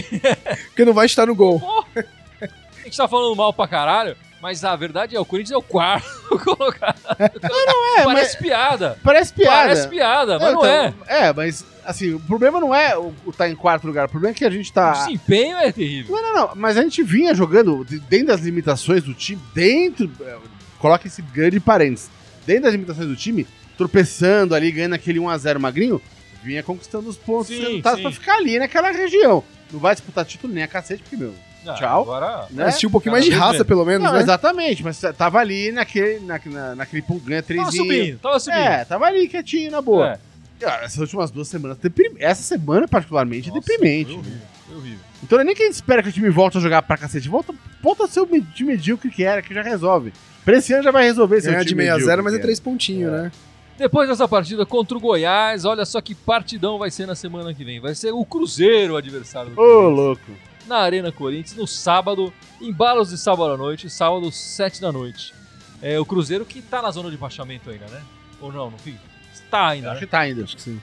Porque 0.67 0.85
não 0.85 0.93
vai 0.93 1.07
estar 1.07 1.25
no 1.25 1.33
gol. 1.33 1.59
A 2.39 2.85
gente 2.85 2.97
tá 2.97 3.07
falando 3.07 3.35
mal 3.35 3.51
pra 3.51 3.67
caralho, 3.67 4.15
mas 4.43 4.63
a 4.65 4.75
verdade 4.75 5.15
é, 5.15 5.19
o 5.19 5.23
Corinthians 5.25 5.53
é 5.53 5.57
o 5.57 5.61
quarto 5.61 6.05
colocado. 6.43 6.99
Não, 7.41 7.97
é, 7.99 8.03
Parece 8.03 8.37
piada. 8.37 8.97
Parece 9.01 9.33
piada. 9.33 9.51
Parece 9.55 9.87
piada, 9.87 10.37
mas 10.37 10.49
É, 10.49 10.53
não 10.53 10.65
é. 10.65 10.87
então, 10.89 11.07
é, 11.07 11.33
mas 11.33 11.65
assim, 11.85 12.13
o 12.13 12.19
problema 12.19 12.59
não 12.59 12.75
é 12.75 12.97
o 12.97 13.13
estar 13.27 13.49
em 13.49 13.55
quarto 13.55 13.87
lugar, 13.87 14.05
o 14.07 14.09
problema 14.09 14.35
é 14.35 14.37
que 14.37 14.43
a 14.45 14.49
gente 14.49 14.69
O 14.69 14.73
tá. 14.73 14.91
desempenho 14.91 15.57
é 15.57 15.71
terrível. 15.71 16.15
Não, 16.15 16.21
não, 16.21 16.33
não, 16.49 16.55
mas 16.55 16.77
a 16.77 16.81
gente 16.83 17.01
vinha 17.01 17.33
jogando 17.33 17.83
de- 17.85 17.99
dentro 17.99 18.27
das 18.27 18.41
limitações 18.41 19.01
do 19.03 19.13
time, 19.13 19.41
dentro. 19.53 20.11
é, 20.21 20.37
Coloca 20.77 21.07
esse 21.07 21.21
grande 21.21 21.59
parênteses. 21.61 22.09
Dentro 22.45 22.63
das 22.63 22.73
limitações 22.73 23.07
do 23.07 23.15
time, 23.15 23.47
tropeçando 23.77 24.53
ali, 24.53 24.69
ganhando 24.71 24.93
aquele 24.95 25.19
1x0 25.19 25.57
magrinho, 25.59 26.01
vinha 26.43 26.61
conquistando 26.61 27.07
os 27.09 27.15
pontos 27.17 27.47
Sim, 27.47 27.61
resultados 27.61 27.97
sim. 27.99 28.03
pra 28.03 28.11
ficar 28.11 28.35
ali 28.35 28.59
naquela 28.59 28.91
região. 28.91 29.41
Não 29.71 29.79
vai 29.79 29.95
disputar 29.95 30.25
título 30.25 30.53
nem 30.53 30.61
a 30.63 30.67
cacete, 30.67 31.01
porque, 31.01 31.15
meu, 31.15 31.33
Ah, 31.67 31.73
Tchau. 31.73 32.01
Agora. 32.01 32.47
né? 32.51 32.65
Mas 32.65 32.77
tinha 32.79 32.87
um 32.87 32.91
pouquinho 32.91 33.11
mais 33.13 33.23
de 33.25 33.31
raça, 33.31 33.51
menos. 33.53 33.67
pelo 33.67 33.85
menos, 33.85 34.03
Não, 34.05 34.13
né? 34.13 34.19
exatamente, 34.21 34.83
mas 34.83 34.99
tava 35.17 35.39
ali 35.39 35.71
naquele, 35.71 36.19
na, 36.19 36.39
na- 36.45 36.75
naquele 36.75 37.01
ponto, 37.01 37.23
ganha 37.25 37.41
Tava 37.43 37.71
subindo, 37.71 38.19
tava 38.19 38.39
subindo. 38.39 38.59
É, 38.59 38.85
tava 38.85 39.05
ali 39.05 39.27
quietinho, 39.27 39.71
na 39.71 39.81
boa. 39.81 40.13
É. 40.13 40.19
Ah, 40.65 40.79
Essas 40.83 40.97
últimas 40.99 41.29
duas 41.31 41.47
semanas, 41.47 41.77
deprim- 41.77 42.15
essa 42.19 42.41
semana 42.41 42.87
particularmente, 42.87 43.49
é 43.49 43.53
Nossa, 43.53 43.61
deprimente. 43.67 44.11
Foi 44.11 44.19
horrível, 44.19 44.39
foi 44.67 44.77
horrível. 44.77 44.99
Então 45.23 45.37
não 45.37 45.41
é 45.41 45.45
nem 45.45 45.55
que 45.55 45.61
a 45.63 45.65
gente 45.65 45.75
espera 45.75 46.01
que 46.01 46.09
o 46.09 46.11
time 46.11 46.29
volte 46.29 46.57
a 46.57 46.61
jogar 46.61 46.81
pra 46.83 46.95
cacete, 46.97 47.27
volta, 47.27 47.53
volta 47.81 48.05
a 48.05 48.07
ser 48.07 48.21
o 48.21 48.25
me- 48.25 48.41
time 48.41 48.71
medíocre 48.71 49.09
que 49.09 49.23
era, 49.23 49.41
que 49.41 49.53
já 49.53 49.61
resolve. 49.61 50.13
Pra 50.45 50.57
esse 50.57 50.73
ano 50.73 50.83
já 50.83 50.91
vai 50.91 51.03
resolver 51.03 51.37
o 51.37 51.41
Ganhar 51.41 51.65
time 51.65 51.83
de 51.83 51.89
6 51.89 51.89
a 51.89 52.05
0 52.05 52.23
medíocre 52.23 52.23
mas 52.23 52.33
é 52.33 52.37
que 52.37 52.41
três 52.43 52.59
pontinhos, 52.59 53.11
né? 53.11 53.31
Depois 53.77 54.07
dessa 54.07 54.27
partida 54.27 54.65
contra 54.65 54.95
o 54.95 55.01
Goiás, 55.01 55.65
olha 55.65 55.83
só 55.83 55.99
que 55.99 56.13
partidão 56.13 56.77
vai 56.77 56.91
ser 56.91 57.07
na 57.07 57.15
semana 57.15 57.53
que 57.53 57.63
vem. 57.65 57.79
Vai 57.79 57.95
ser 57.95 58.11
o 58.13 58.23
Cruzeiro 58.23 58.93
o 58.93 58.97
adversário 58.97 59.49
do. 59.51 59.59
Ô, 59.59 59.65
Corinthians. 59.65 59.95
louco. 59.97 60.21
Na 60.67 60.77
Arena 60.77 61.11
Corinthians, 61.11 61.55
no 61.57 61.67
sábado, 61.67 62.33
embalos 62.61 63.09
de 63.09 63.17
sábado 63.17 63.51
à 63.53 63.57
noite, 63.57 63.89
sábado, 63.89 64.31
7 64.31 64.79
da 64.81 64.91
noite. 64.91 65.33
É 65.81 65.99
o 65.99 66.05
Cruzeiro 66.05 66.45
que 66.45 66.61
tá 66.61 66.81
na 66.81 66.91
zona 66.91 67.11
de 67.11 67.17
baixamento 67.17 67.69
ainda, 67.69 67.85
né? 67.87 68.01
Ou 68.39 68.51
não, 68.51 68.71
no 68.71 68.77
fim? 68.77 68.97
Está 69.33 69.67
ainda, 69.69 69.87
Acho 69.91 69.95
né? 69.95 69.99
que 69.99 70.07
tá 70.11 70.19
ainda. 70.19 70.43
Acho 70.43 70.55
que 70.55 70.61
sim. 70.61 70.81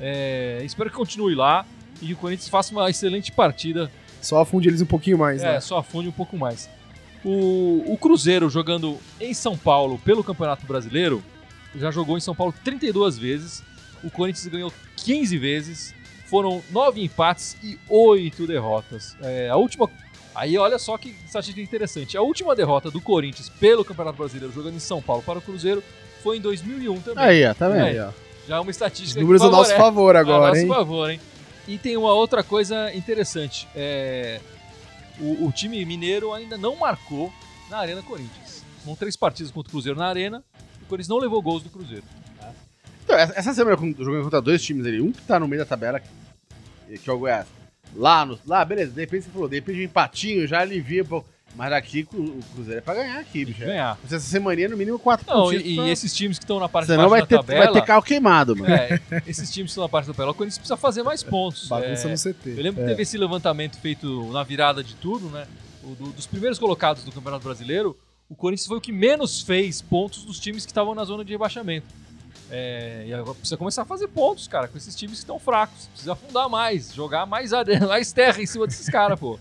É, 0.00 0.60
espero 0.62 0.90
que 0.90 0.96
continue 0.96 1.34
lá 1.34 1.64
e 2.00 2.06
que 2.06 2.12
o 2.12 2.16
Corinthians 2.16 2.48
faça 2.48 2.70
uma 2.72 2.88
excelente 2.88 3.32
partida. 3.32 3.90
Só 4.20 4.40
afunde 4.40 4.68
eles 4.68 4.80
um 4.80 4.86
pouquinho 4.86 5.18
mais, 5.18 5.42
É, 5.42 5.52
né? 5.54 5.60
só 5.60 5.78
afunde 5.78 6.08
um 6.08 6.12
pouco 6.12 6.36
mais. 6.36 6.68
O, 7.24 7.84
o 7.92 7.98
Cruzeiro 7.98 8.48
jogando 8.48 8.98
em 9.20 9.34
São 9.34 9.56
Paulo 9.56 9.98
pelo 9.98 10.22
Campeonato 10.22 10.64
Brasileiro, 10.66 11.22
já 11.74 11.90
jogou 11.90 12.16
em 12.16 12.20
São 12.20 12.34
Paulo 12.34 12.54
32 12.64 13.18
vezes. 13.18 13.62
O 14.04 14.10
Corinthians 14.10 14.46
ganhou 14.46 14.72
15 14.96 15.38
vezes. 15.38 15.94
Foram 16.26 16.62
9 16.70 17.02
empates 17.02 17.56
e 17.62 17.78
8 17.88 18.46
derrotas. 18.46 19.16
É, 19.22 19.48
a 19.48 19.56
última. 19.56 19.88
Aí 20.34 20.58
olha 20.58 20.78
só 20.78 20.98
que 20.98 21.14
estatística 21.24 21.60
interessante. 21.60 22.16
A 22.16 22.22
última 22.22 22.54
derrota 22.54 22.90
do 22.90 23.00
Corinthians 23.00 23.48
pelo 23.48 23.84
Campeonato 23.84 24.18
Brasileiro 24.18 24.52
jogando 24.52 24.74
em 24.74 24.80
São 24.80 25.00
Paulo 25.00 25.22
para 25.22 25.38
o 25.38 25.42
Cruzeiro 25.42 25.82
foi 26.22 26.38
em 26.38 26.40
2001 26.40 27.00
também. 27.00 27.24
Aí, 27.24 27.46
ó, 27.46 27.54
tá 27.54 27.68
vendo? 27.68 27.84
Aí, 27.84 27.98
ó. 28.00 28.10
Já 28.46 28.56
é 28.56 28.58
uma 28.58 28.70
Os 28.70 28.76
estatística 28.76 29.20
números 29.20 29.42
que 29.42 29.48
a 29.48 29.50
nosso 29.50 29.74
favor 29.76 30.14
a 30.16 30.20
agora, 30.20 30.48
nosso 30.48 30.60
hein? 30.60 30.68
favor, 30.68 31.10
hein? 31.10 31.20
E 31.66 31.78
tem 31.78 31.96
uma 31.96 32.12
outra 32.12 32.42
coisa 32.42 32.94
interessante. 32.94 33.66
É, 33.74 34.40
o, 35.18 35.46
o 35.46 35.52
time 35.52 35.84
mineiro 35.84 36.32
ainda 36.32 36.56
não 36.56 36.76
marcou 36.76 37.32
na 37.70 37.78
Arena 37.78 38.02
Corinthians. 38.02 38.64
São 38.84 38.94
três 38.94 39.16
partidas 39.16 39.50
contra 39.50 39.68
o 39.68 39.72
Cruzeiro 39.72 39.98
na 39.98 40.06
Arena. 40.06 40.44
O 40.82 40.86
Corinthians 40.86 41.08
não 41.08 41.18
levou 41.18 41.42
gols 41.42 41.62
do 41.62 41.70
Cruzeiro. 41.70 42.04
Então, 43.06 43.16
essa 43.16 43.54
semana 43.54 43.76
eu 43.80 44.04
jogando 44.04 44.24
contra 44.24 44.42
dois 44.42 44.60
times 44.62 44.84
ali, 44.84 45.00
um 45.00 45.12
que 45.12 45.22
tá 45.22 45.38
no 45.38 45.46
meio 45.46 45.62
da 45.62 45.66
tabela, 45.66 46.00
que 46.00 47.08
é 47.08 47.12
o 47.12 47.18
Goiás. 47.18 47.46
Lá, 47.94 48.26
no, 48.26 48.36
lá, 48.44 48.64
beleza, 48.64 48.90
de 48.90 49.00
repente 49.00 49.24
você 49.26 49.30
falou, 49.30 49.48
de 49.48 49.54
repente 49.54 49.78
um 49.78 49.82
empatinho 49.84 50.46
já 50.46 50.60
alivia, 50.60 51.04
pô. 51.04 51.24
Mas 51.54 51.72
aqui 51.72 52.06
o 52.12 52.40
Cruzeiro 52.54 52.78
é 52.78 52.82
pra 52.82 52.92
ganhar 52.94 53.18
aqui, 53.18 53.44
bicho. 53.46 53.60
ganhar. 53.60 53.96
Essa 54.04 54.18
semaninha, 54.20 54.68
no 54.68 54.76
mínimo, 54.76 54.98
quatro 54.98 55.24
Não, 55.26 55.44
pontinhos 55.44 55.64
e, 55.64 55.72
e 55.72 55.76
pra- 55.76 55.88
esses 55.88 56.12
times 56.14 56.36
que 56.38 56.44
estão 56.44 56.58
na 56.60 56.68
parte 56.68 56.86
de 56.88 56.92
Senão 56.92 57.08
baixo 57.08 57.10
vai 57.10 57.20
da 57.22 57.26
ter, 57.28 57.36
tabela. 57.36 57.64
vai 57.64 57.72
ter 57.72 57.86
carro 57.86 58.02
queimado, 58.02 58.54
mano. 58.56 58.74
é, 58.74 59.00
esses 59.26 59.50
times 59.50 59.68
que 59.68 59.72
estão 59.72 59.84
na 59.84 59.88
parte 59.88 60.06
da 60.08 60.12
tabela, 60.12 60.32
o 60.32 60.34
Corinthians 60.34 60.58
precisa 60.58 60.76
fazer 60.76 61.02
mais 61.02 61.22
pontos. 61.22 61.66
Bagunça 61.70 62.08
É, 62.08 62.08
no 62.08 62.12
eu 62.14 62.18
CT. 62.18 62.50
lembro 62.60 62.82
que 62.82 62.88
teve 62.88 63.02
esse 63.02 63.16
levantamento 63.16 63.78
feito 63.78 64.30
na 64.32 64.42
virada 64.42 64.84
de 64.84 64.94
turno, 64.96 65.30
né? 65.30 65.46
O 65.82 65.94
do- 65.94 66.10
dos 66.12 66.26
primeiros 66.26 66.58
colocados 66.58 67.04
do 67.04 67.12
Campeonato 67.12 67.44
Brasileiro, 67.44 67.96
o 68.28 68.34
Corinthians 68.34 68.66
foi 68.66 68.76
o 68.76 68.80
que 68.80 68.92
menos 68.92 69.40
fez 69.40 69.80
pontos 69.80 70.24
dos 70.24 70.38
times 70.38 70.66
que 70.66 70.72
estavam 70.72 70.94
na 70.94 71.04
zona 71.04 71.24
de 71.24 71.32
rebaixamento. 71.32 71.86
É, 72.50 73.04
e 73.06 73.12
agora 73.12 73.34
precisa 73.34 73.56
começar 73.56 73.82
a 73.82 73.84
fazer 73.84 74.06
pontos, 74.08 74.46
cara, 74.46 74.68
com 74.68 74.76
esses 74.78 74.94
times 74.94 75.14
que 75.14 75.18
estão 75.24 75.38
fracos. 75.38 75.86
Precisa 75.92 76.12
afundar 76.12 76.48
mais, 76.48 76.92
jogar 76.94 77.26
mais, 77.26 77.50
mais 77.88 78.12
terra 78.12 78.40
em 78.40 78.46
cima 78.46 78.66
desses 78.66 78.88
caras, 78.88 79.18
pô. 79.18 79.38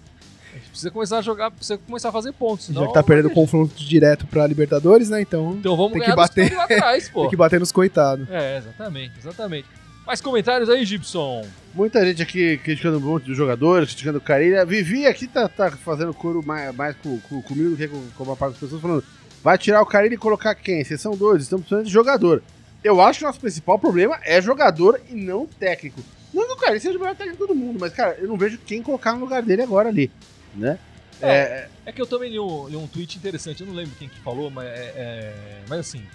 A 0.51 0.57
gente 0.57 0.69
precisa 0.69 0.89
começar 0.91 1.17
a 1.17 1.21
jogar, 1.21 1.51
precisa 1.51 1.77
começar 1.77 2.09
a 2.09 2.11
fazer 2.13 2.31
pontos. 2.31 2.67
Já 2.67 2.87
que 2.87 2.93
tá 2.93 3.03
perdendo 3.03 3.29
confronto 3.29 3.75
direto 3.75 4.25
pra 4.25 4.47
Libertadores, 4.47 5.09
né? 5.09 5.21
Então 5.21 5.55
Então 5.59 5.75
vamos 5.75 5.91
Tem 5.93 6.01
que 6.01 6.15
bater. 6.15 6.55
lá 6.55 6.63
atrás, 6.63 7.09
pô. 7.09 7.21
tem 7.21 7.29
que 7.31 7.35
bater 7.35 7.59
nos 7.59 7.71
coitados. 7.73 8.25
É, 8.31 8.57
exatamente, 8.59 9.11
exatamente. 9.19 9.67
Mais 10.07 10.21
comentários 10.21 10.69
aí, 10.69 10.85
Gibson? 10.85 11.45
Muita 11.73 12.05
gente 12.05 12.21
aqui 12.21 12.57
criticando 12.59 12.97
um 12.99 13.01
monte 13.01 13.25
de 13.25 13.33
jogadores, 13.33 13.89
criticando 13.89 14.19
o 14.19 14.21
Carilha. 14.21 14.63
Vivi 14.65 15.05
aqui 15.05 15.27
tá, 15.27 15.49
tá 15.49 15.69
fazendo 15.71 16.13
coro 16.13 16.41
mais, 16.45 16.73
mais 16.75 16.95
com, 16.97 17.19
com- 17.21 17.41
comigo 17.41 17.71
do 17.71 17.75
que 17.75 17.87
com, 17.87 18.01
com 18.15 18.23
uma 18.23 18.35
parte 18.35 18.51
das 18.51 18.59
pessoas, 18.61 18.81
falando: 18.81 19.03
vai 19.43 19.57
tirar 19.57 19.81
o 19.81 19.85
Carilha 19.85 20.13
e 20.13 20.17
colocar 20.17 20.55
quem? 20.55 20.83
Vocês 20.83 21.01
são 21.01 21.17
dois, 21.17 21.41
estamos 21.43 21.65
precisando 21.65 21.85
de 21.85 21.91
jogador. 21.91 22.41
Eu 22.85 23.01
acho 23.01 23.17
que 23.17 23.25
o 23.25 23.27
nosso 23.27 23.39
principal 23.39 23.79
problema 23.79 24.19
é 24.23 24.39
jogador 24.39 25.01
e 25.09 25.15
não 25.15 25.47
técnico. 25.47 25.99
Não 26.31 26.45
que 26.45 26.51
o 26.53 26.55
Carilha 26.55 26.79
seja 26.79 26.95
o 26.95 27.01
melhor 27.01 27.15
técnico 27.15 27.47
do 27.47 27.55
mundo, 27.55 27.79
mas, 27.79 27.91
cara, 27.91 28.15
eu 28.19 28.27
não 28.27 28.37
vejo 28.37 28.59
quem 28.59 28.83
colocar 28.83 29.13
no 29.13 29.21
lugar 29.21 29.41
dele 29.41 29.63
agora 29.63 29.89
ali, 29.89 30.11
né? 30.53 30.77
É, 31.19 31.67
É 31.87 31.91
que 31.91 31.99
eu 31.99 32.05
também 32.05 32.29
li 32.29 32.39
um, 32.39 32.67
li 32.67 32.75
um 32.75 32.85
tweet 32.85 33.17
interessante, 33.17 33.61
eu 33.61 33.67
não 33.67 33.73
lembro 33.73 33.95
quem 33.97 34.07
que 34.07 34.19
falou, 34.19 34.51
mas, 34.51 34.67
é, 34.67 34.93
é- 34.95 35.61
mas 35.67 35.79
assim, 35.79 36.05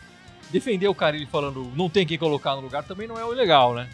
defender 0.52 0.86
o 0.86 0.94
cara 0.94 1.16
ele 1.16 1.26
falando 1.26 1.72
não 1.74 1.90
tem 1.90 2.06
quem 2.06 2.16
colocar 2.16 2.54
no 2.54 2.60
lugar 2.60 2.84
também 2.84 3.08
não 3.08 3.18
é 3.18 3.24
o 3.24 3.30
legal, 3.30 3.74
né? 3.74 3.88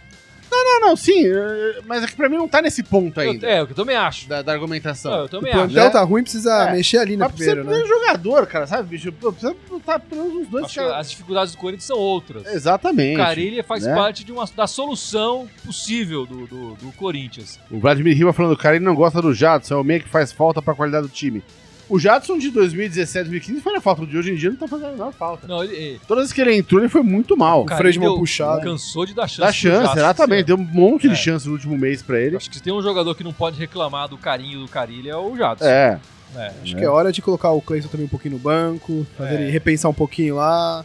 Não, 0.66 0.88
não, 0.88 0.96
sim, 0.96 1.26
é, 1.26 1.80
mas 1.86 2.02
é 2.02 2.06
que 2.06 2.14
pra 2.16 2.28
mim 2.28 2.36
não 2.36 2.48
tá 2.48 2.60
nesse 2.60 2.82
ponto 2.82 3.20
Eu- 3.20 3.30
ainda 3.30 3.46
é, 3.46 3.62
o 3.62 3.66
que 3.66 3.72
eu 3.72 3.76
também 3.76 3.96
acho. 3.96 4.28
da, 4.28 4.42
da 4.42 4.52
argumentação. 4.52 5.10
Não, 5.12 5.18
eu 5.20 5.24
O 5.24 5.28
também 5.28 5.52
plantel 5.52 5.82
acho. 5.84 5.92
tá 5.92 6.02
ruim, 6.02 6.22
precisa 6.22 6.68
É. 6.68 6.72
mexer 6.72 6.98
ali 6.98 7.16
na 7.16 7.26
Mas 7.26 7.34
precisa 7.34 7.56
primeira, 7.56 7.82
de 7.84 7.88
né? 7.88 7.94
jogador, 7.96 8.46
cara, 8.46 8.66
sabe, 8.66 8.88
bicho? 8.88 9.12
Pô, 9.12 9.32
Precisa 9.32 9.54
botar 9.68 9.98
pelo 10.00 10.24
menos 10.24 10.36
uns 10.42 10.48
dois 10.48 10.64
Acho 10.66 10.74
que 10.74 10.80
caras. 10.80 10.96
as 10.96 11.10
dificuldades 11.10 11.54
do 11.54 11.58
Corinthians 11.58 11.84
são 11.84 11.98
outras. 11.98 12.46
Exatamente. 12.46 13.14
O 13.14 13.24
Carilha 13.24 13.64
faz 13.64 13.84
né? 13.84 13.94
parte 13.94 14.24
de 14.24 14.32
uma, 14.32 14.44
da 14.56 14.66
solução 14.66 15.48
possível 15.64 16.26
do, 16.26 16.46
do, 16.46 16.74
do 16.74 16.92
Corinthians. 16.92 17.58
O 17.70 17.78
Vladimir 17.78 18.16
Riva 18.16 18.32
falando, 18.32 18.56
cara, 18.56 18.76
ele 18.76 18.84
não 18.84 18.94
gosta 18.94 19.22
do 19.22 19.32
Jadson, 19.32 19.74
é 19.74 19.76
o 19.78 19.84
meio 19.84 20.00
que 20.02 20.08
faz 20.08 20.32
falta 20.32 20.60
pra 20.60 20.74
qualidade 20.74 21.06
do 21.06 21.12
time. 21.12 21.42
O 21.88 22.00
Jadson 22.00 22.36
de 22.38 22.50
2017, 22.50 23.28
2015 23.30 23.60
foi 23.60 23.76
a 23.76 23.80
falta, 23.80 24.02
o 24.02 24.06
de 24.06 24.16
hoje 24.18 24.32
em 24.32 24.34
dia 24.36 24.50
não 24.50 24.56
tá 24.56 24.66
fazendo 24.66 24.88
a 24.88 24.92
menor 24.92 25.12
falta. 25.12 25.46
Não, 25.46 25.62
ele, 25.62 25.74
ele 25.74 26.00
Todas 26.06 26.24
as 26.24 26.28
vezes 26.30 26.32
que 26.32 26.40
ele 26.40 26.56
entrou, 26.56 26.80
ele 26.80 26.88
foi 26.88 27.02
muito 27.02 27.36
mal. 27.36 27.64
cara, 27.64 27.78
freio 27.78 27.92
de 27.92 28.00
mão 28.00 28.18
puxado. 28.18 28.60
cansou 28.62 29.06
de 29.06 29.14
dar 29.14 29.28
chance. 29.28 29.40
Dá 29.40 29.52
chance, 29.52 29.82
Jadson, 29.84 29.98
exatamente. 29.98 30.46
Deu 30.46 30.56
um 30.56 30.64
monte 30.64 31.06
É. 31.06 31.10
de 31.10 31.16
chance 31.16 31.46
no 31.46 31.52
último 31.52 31.78
mês 31.78 32.02
pra 32.02 32.18
ele. 32.20 32.36
Acho 32.36 32.50
que 32.50 32.56
se 32.56 32.62
tem 32.62 32.72
um 32.72 32.82
jogador 32.82 33.14
que 33.14 33.22
não 33.22 33.32
pode 33.32 33.56
reclamar 33.58 34.08
do 34.08 34.18
carinho 34.18 34.60
do 34.60 34.68
Carilha 34.68 35.12
é 35.12 35.16
o 35.16 35.36
Jadson. 35.36 35.64
É. 35.64 36.00
É. 36.34 36.52
Acho 36.60 36.74
que 36.76 36.82
é 36.84 36.88
hora 36.88 37.12
de 37.12 37.22
colocar 37.22 37.50
o 37.52 37.62
Cleison 37.62 37.88
também 37.88 38.06
um 38.06 38.08
pouquinho 38.10 38.34
no 38.34 38.40
banco, 38.40 39.06
fazer 39.16 39.36
É. 39.36 39.42
ele 39.42 39.50
repensar 39.52 39.88
um 39.88 39.94
pouquinho 39.94 40.34
lá. 40.34 40.84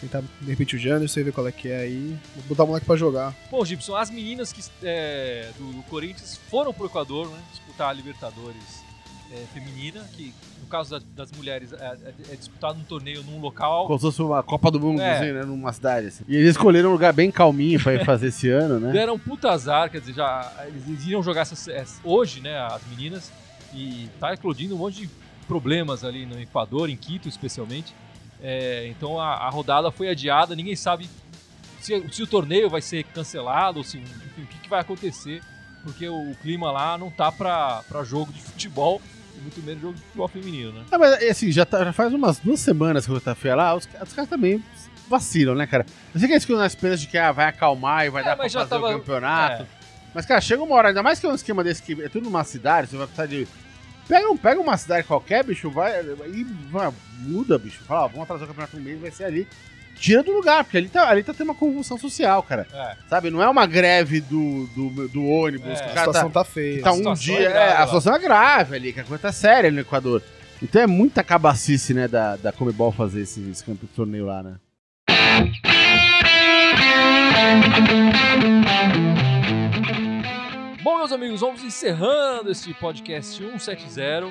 Tentar, 0.00 0.20
de 0.40 0.50
repente, 0.50 0.74
o 0.74 0.78
Janderson 0.78 1.20
e 1.20 1.22
ver 1.22 1.32
qual 1.32 1.46
é 1.46 1.52
que 1.52 1.68
é 1.68 1.76
aí. 1.82 2.16
Botar 2.48 2.64
o 2.64 2.66
moleque 2.66 2.84
pra 2.84 2.96
jogar. 2.96 3.32
Bom, 3.50 3.64
Gibson, 3.64 3.94
as 3.94 4.10
meninas 4.10 4.52
que, 4.52 4.60
é, 4.82 5.48
do, 5.56 5.72
do 5.74 5.82
Corinthians 5.84 6.38
foram 6.50 6.74
pro 6.74 6.86
Equador, 6.86 7.28
né? 7.30 7.38
Disputar 7.52 7.88
a 7.88 7.92
Libertadores 7.92 8.83
é, 9.32 9.44
feminina, 9.52 10.00
que 10.12 10.32
no 10.60 10.66
caso 10.66 10.90
das, 10.90 11.04
das 11.16 11.32
mulheres 11.32 11.72
é, 11.72 11.76
é- 11.86 12.32
é 12.32 12.36
disputado 12.36 12.78
um 12.78 12.84
torneio 12.84 13.22
num 13.24 13.40
local. 13.40 13.86
Como 13.86 13.98
se 13.98 14.04
fosse 14.06 14.22
uma 14.22 14.42
Copa 14.42 14.70
do 14.70 14.78
Mundo, 14.80 15.00
É. 15.00 15.16
assim, 15.18 15.32
né? 15.32 15.42
Numa 15.44 15.72
cidade. 15.72 16.06
Assim. 16.08 16.24
E 16.28 16.36
eles 16.36 16.50
escolheram 16.50 16.90
um 16.90 16.92
lugar 16.92 17.12
bem 17.12 17.30
calminho 17.30 17.82
pra 17.82 17.94
ir 17.94 18.04
fazer 18.04 18.28
esse 18.28 18.48
ano, 18.50 18.78
né? 18.80 18.92
Deram 18.92 19.14
um 19.14 19.18
puta 19.18 19.50
azar, 19.50 19.90
quer 19.90 20.00
dizer, 20.00 20.14
já 20.14 20.52
eles 20.66 20.86
iriam 21.04 21.22
jogar 21.22 21.42
essas- 21.42 21.68
essa- 21.68 22.00
hoje, 22.04 22.40
né, 22.40 22.58
as 22.58 22.82
meninas, 22.88 23.32
e 23.74 24.08
tá 24.20 24.32
eclodindo 24.32 24.74
um 24.74 24.78
monte 24.78 25.02
de 25.02 25.10
problemas 25.48 26.04
ali 26.04 26.24
no 26.26 26.40
Equador, 26.40 26.88
em 26.88 26.96
Quito 26.96 27.28
especialmente. 27.28 27.94
É, 28.42 28.86
então 28.88 29.18
a, 29.20 29.34
a 29.34 29.48
rodada 29.50 29.90
foi 29.90 30.08
adiada, 30.08 30.54
ninguém 30.54 30.76
sabe 30.76 31.08
se, 31.80 32.02
se 32.12 32.22
o 32.22 32.26
torneio 32.26 32.68
vai 32.70 32.80
ser 32.80 33.04
cancelado, 33.04 33.78
ou 33.78 33.84
se, 33.84 33.98
enfim, 33.98 34.42
o 34.42 34.46
que, 34.46 34.58
que 34.58 34.68
vai 34.68 34.80
acontecer, 34.80 35.42
porque 35.84 36.08
o, 36.08 36.30
o 36.30 36.34
clima 36.36 36.72
lá 36.72 36.96
não 36.98 37.10
tá 37.10 37.30
pra, 37.30 37.82
pra 37.88 38.02
jogo 38.04 38.32
de 38.32 38.40
futebol, 38.42 39.00
e 39.36 39.40
muito 39.40 39.62
menos 39.62 39.82
jogo 39.82 39.94
de 39.94 40.00
futebol 40.02 40.28
feminino, 40.28 40.72
né? 40.72 40.84
Ah, 40.90 40.98
mas 40.98 41.22
assim, 41.22 41.52
já, 41.52 41.64
tá- 41.64 41.84
já 41.84 41.92
faz 41.92 42.12
umas 42.12 42.38
duas 42.38 42.60
semanas 42.60 43.06
que 43.06 43.12
eu 43.12 43.20
tá 43.20 43.34
feia 43.34 43.54
lá, 43.54 43.74
os, 43.74 43.84
os 44.02 44.12
caras 44.12 44.28
também 44.30 44.62
vacilam, 45.08 45.54
né, 45.54 45.66
cara? 45.66 45.84
Eu 46.14 46.18
sei 46.18 46.26
que 46.28 46.32
eles 46.34 46.44
ficam 46.44 46.58
na 46.58 46.66
esperança 46.66 47.02
de 47.02 47.06
que 47.08 47.18
ah, 47.18 47.30
vai 47.32 47.46
acalmar 47.46 48.06
e 48.06 48.10
vai 48.10 48.22
É, 48.22 48.26
dar 48.26 48.36
pra 48.36 48.48
fazer 48.48 48.66
tava- 48.68 48.88
o 48.88 48.98
campeonato. 48.98 49.62
é. 49.62 49.66
Mas, 50.14 50.24
cara, 50.26 50.40
chega 50.40 50.62
uma 50.62 50.74
hora, 50.76 50.88
ainda 50.88 51.02
mais 51.02 51.18
que 51.18 51.26
é 51.26 51.28
um 51.28 51.34
esquema 51.34 51.62
desse 51.64 51.82
que 51.82 52.00
é 52.00 52.08
tudo 52.08 52.24
numa 52.24 52.44
cidade, 52.44 52.88
você 52.88 52.96
vai 52.96 53.06
precisar 53.06 53.26
de. 53.26 53.46
Pega, 54.06 54.30
um- 54.30 54.36
pega 54.36 54.60
uma 54.60 54.76
cidade 54.76 55.06
qualquer, 55.06 55.42
bicho, 55.44 55.70
vai 55.70 56.00
e 56.00 56.44
vai, 56.70 56.92
muda, 57.18 57.58
bicho. 57.58 57.82
Fala, 57.84 58.04
ó, 58.04 58.08
vamos 58.08 58.22
atrasar 58.22 58.44
o 58.44 58.48
campeonato 58.48 58.76
um 58.76 58.80
mês, 58.80 59.00
vai 59.00 59.10
ser 59.10 59.24
ali. 59.24 59.48
Tira 59.94 60.22
do 60.22 60.32
lugar, 60.32 60.64
porque 60.64 60.76
ali 60.76 60.88
tá, 60.88 61.08
ali 61.08 61.22
tá 61.22 61.32
tendo 61.32 61.48
uma 61.48 61.54
convulsão 61.54 61.96
social, 61.98 62.42
cara. 62.42 62.66
É. 62.72 62.96
Sabe? 63.08 63.30
Não 63.30 63.42
é 63.42 63.48
uma 63.48 63.66
greve 63.66 64.20
do, 64.20 64.66
do, 64.74 65.08
do 65.08 65.24
ônibus, 65.26 65.80
É, 65.80 65.84
A 65.84 65.88
situação 65.98 66.30
tá, 66.30 66.40
tá, 66.40 66.44
feia. 66.44 66.82
tá 66.82 66.90
a 66.90 66.92
um 66.92 66.96
situação 66.96 67.24
dia. 67.36 67.38
é 67.38 67.44
É, 67.44 67.50
grave 67.52 67.72
a 67.82 67.86
situação 67.86 68.14
é 68.14 68.18
grave 68.18 68.76
ali, 68.76 68.92
que 68.92 69.00
a 69.00 69.04
coisa 69.04 69.22
tá 69.22 69.32
séria 69.32 69.68
ali 69.68 69.76
no 69.76 69.80
Equador. 69.82 70.22
Então 70.62 70.80
é 70.80 70.86
muita 70.86 71.22
cabacice, 71.22 71.92
né, 71.94 72.06
da, 72.08 72.36
da 72.36 72.52
Comebol 72.52 72.92
fazer 72.92 73.22
esse, 73.22 73.40
esse 73.50 73.62
campo 73.64 73.86
de 73.86 73.92
torneio 73.92 74.26
lá, 74.26 74.42
né? 74.42 74.54
Bom, 80.82 80.98
meus 80.98 81.12
amigos, 81.12 81.40
vamos 81.40 81.62
encerrando 81.62 82.50
este 82.50 82.74
podcast 82.74 83.36
170. 83.36 84.28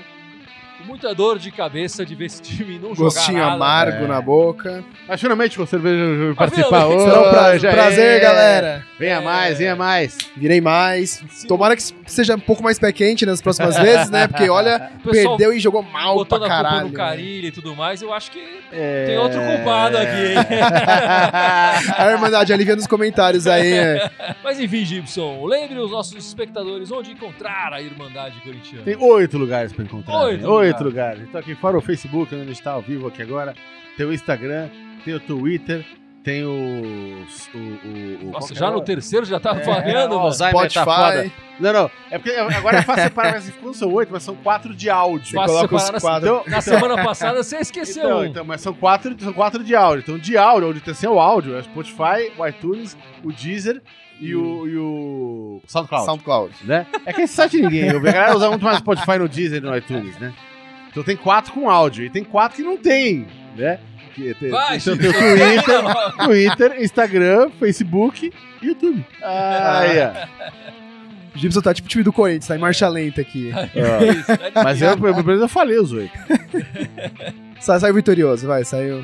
Com 0.77 0.83
muita 0.85 1.13
dor 1.13 1.39
de 1.39 1.51
cabeça 1.51 2.05
de 2.05 2.15
ver 2.15 2.25
esse 2.25 2.41
time 2.41 2.79
não 2.79 2.93
Gostinho 2.93 3.37
jogar 3.37 3.51
nada. 3.51 3.55
amargo 3.55 4.05
É. 4.05 4.07
na 4.07 4.21
boca. 4.21 4.83
Mas 5.07 5.19
finalmente 5.21 5.57
você 5.57 5.77
veio 5.77 6.31
Ah, 6.31 6.35
participar 6.35 6.85
hoje. 6.87 7.03
Será 7.05 7.19
um 7.21 7.29
prazer, 7.31 7.71
prazer 7.71 8.05
é. 8.17 8.19
galera. 8.19 8.85
Venha 8.99 9.21
mais, 9.21 9.57
venha 9.57 9.75
mais. 9.75 10.17
Virei 10.35 10.61
mais. 10.61 11.23
Sim. 11.29 11.47
Tomara 11.47 11.75
que 11.75 11.83
seja 12.05 12.35
um 12.35 12.39
pouco 12.39 12.63
mais 12.63 12.79
pé 12.79 12.91
quente 12.91 13.25
nas 13.25 13.41
próximas 13.41 13.75
vezes, 13.79 14.09
né? 14.09 14.27
Porque 14.27 14.49
olha, 14.49 14.91
perdeu 15.09 15.51
e 15.53 15.59
jogou 15.59 15.81
mal 15.83 16.15
pra 16.25 16.37
botando 16.37 16.43
a 16.43 16.47
culpa 16.49 16.63
caralho. 16.63 16.87
no 16.87 16.93
Carilho 16.93 17.47
e 17.47 17.51
tudo 17.51 17.75
mais, 17.75 18.01
eu 18.01 18.13
acho 18.13 18.31
que 18.31 18.41
É. 18.71 19.05
tem 19.07 19.17
outro 19.17 19.39
culpado 19.41 19.97
aqui, 19.97 20.33
hein? 20.33 20.37
A 21.97 22.11
Irmandade 22.11 22.53
alivia 22.53 22.75
nos 22.75 22.87
comentários 22.87 23.47
aí. 23.47 23.73
é. 23.73 24.09
Mas 24.43 24.59
enfim, 24.59 24.85
Gibson, 24.85 25.45
lembre 25.45 25.79
os 25.79 25.91
nossos 25.91 26.15
espectadores 26.25 26.91
onde 26.91 27.11
encontrar 27.11 27.73
a 27.73 27.81
Irmandade 27.81 28.39
Corintiana. 28.41 28.83
Tem 28.83 28.95
oito 28.97 29.37
lugares 29.37 29.71
pra 29.73 29.83
encontrar. 29.83 30.15
Oito 30.23 30.41
né? 30.41 30.47
Oito 30.47 30.62
lugares. 30.71 30.85
lugares. 30.85 31.21
Então 31.23 31.39
aqui 31.41 31.55
fora 31.55 31.77
o 31.77 31.81
Facebook, 31.81 32.33
onde 32.33 32.43
a 32.43 32.47
gente 32.47 32.61
tá 32.63 32.71
ao 32.71 32.81
vivo 32.81 33.07
aqui 33.07 33.21
agora. 33.21 33.53
Tem 33.97 34.05
o 34.05 34.13
Instagram, 34.13 34.69
tem 35.05 35.13
o 35.13 35.19
Twitter, 35.19 35.85
tem 36.23 36.43
o. 36.43 37.25
o, 37.53 37.57
o- 38.27 38.31
Nossa, 38.31 38.55
já 38.55 38.67
é? 38.67 38.71
no 38.71 38.81
terceiro 38.81 39.25
já 39.25 39.39
tá 39.39 39.51
É, 39.51 39.63
falhando, 39.63 40.15
mano. 40.15 40.27
Alzheimer 40.27 40.71
tá 40.71 40.83
foda. 40.85 41.11
Spotify. 41.25 41.31
Não, 41.59 41.73
não. 41.73 41.91
É 42.09 42.17
porque 42.17 42.31
agora 42.31 42.77
é 42.77 42.81
fácil 42.81 43.03
separar, 43.03 43.33
mas 43.33 43.53
não 43.61 43.73
são 43.73 43.91
oito, 43.93 44.09
mas 44.11 44.23
são 44.23 44.35
quatro 44.35 44.73
de 44.73 44.89
áudio. 44.89 45.35
Fácil 45.35 45.55
coloca 45.55 45.75
os 45.75 45.81
separar 45.83 45.93
na- 45.93 46.01
quadros. 46.01 46.31
Então, 46.41 46.51
Na 46.51 46.61
semana 46.61 47.03
passada 47.03 47.43
você 47.43 47.57
esqueceu 47.57 48.03
Então, 48.05 48.19
um. 48.19 48.25
então, 48.25 48.45
mas 48.45 48.61
são 48.61 48.73
quatro, 48.73 49.15
são 49.19 49.33
quatro 49.33 49.63
de 49.63 49.75
áudio. 49.75 50.01
Então, 50.01 50.17
de 50.17 50.37
áudio, 50.37 50.69
onde 50.69 50.79
tem 50.81 51.09
o 51.09 51.19
áudio, 51.19 51.55
é 51.55 51.59
o 51.59 51.63
Spotify, 51.63 52.31
o 52.37 52.47
iTunes, 52.47 52.97
o 53.23 53.31
Deezer 53.31 53.81
e 54.19 54.33
o, 54.33 54.67
e 54.67 54.77
o 54.77 55.61
SoundCloud. 55.67 56.05
SoundCloud. 56.05 56.55
Né? 56.63 56.87
É 57.05 57.11
que 57.13 57.21
esse 57.21 57.33
site 57.35 57.61
ninguém 57.61 57.93
ouve. 57.93 58.09
A 58.09 58.11
galera 58.13 58.35
usa 58.35 58.49
muito 58.49 58.63
mais 58.63 58.77
Spotify 58.77 59.17
no 59.19 59.27
Deezer 59.27 59.61
e 59.61 59.65
no 59.65 59.75
iTunes, 59.77 60.17
né? 60.19 60.33
Então 60.93 61.03
tem 61.03 61.17
quatro 61.17 61.51
com 61.51 61.69
áudio 61.69 62.05
e 62.05 62.09
tem 62.09 62.23
quatro 62.23 62.55
que 62.55 62.63
não 62.63 62.77
tem, 62.77 63.27
né? 63.57 63.79
Que 64.15 64.31
tem, 64.35 64.49
Vai, 64.51 64.77
então, 64.77 64.95
tem 64.95 65.09
o 65.09 65.13
Twitter, 65.13 66.25
Twitter, 66.27 66.81
Instagram, 66.83 67.49
Facebook 67.59 68.31
e 68.61 68.65
YouTube. 68.67 69.03
Ah, 69.23 69.83
yeah. 69.85 70.29
O 71.35 71.39
Gibson 71.39 71.61
tá 71.61 71.73
tipo 71.73 71.87
o 71.87 71.89
time 71.89 72.03
do 72.03 72.13
Corinthians, 72.13 72.45
tá 72.47 72.55
em 72.55 72.59
marcha 72.59 72.87
lenta 72.87 73.21
aqui. 73.21 73.49
Isso, 74.19 74.37
tá 74.53 74.63
Mas 74.63 74.79
eu, 74.83 74.95
pelo 74.95 75.23
menos 75.23 75.41
eu 75.41 75.49
falei 75.49 75.79
os 75.79 75.91
oito. 75.91 76.13
Sa- 77.59 77.79
Saiu 77.79 77.95
vitorioso, 77.95 78.45
vai, 78.45 78.63
saiu 78.63 79.03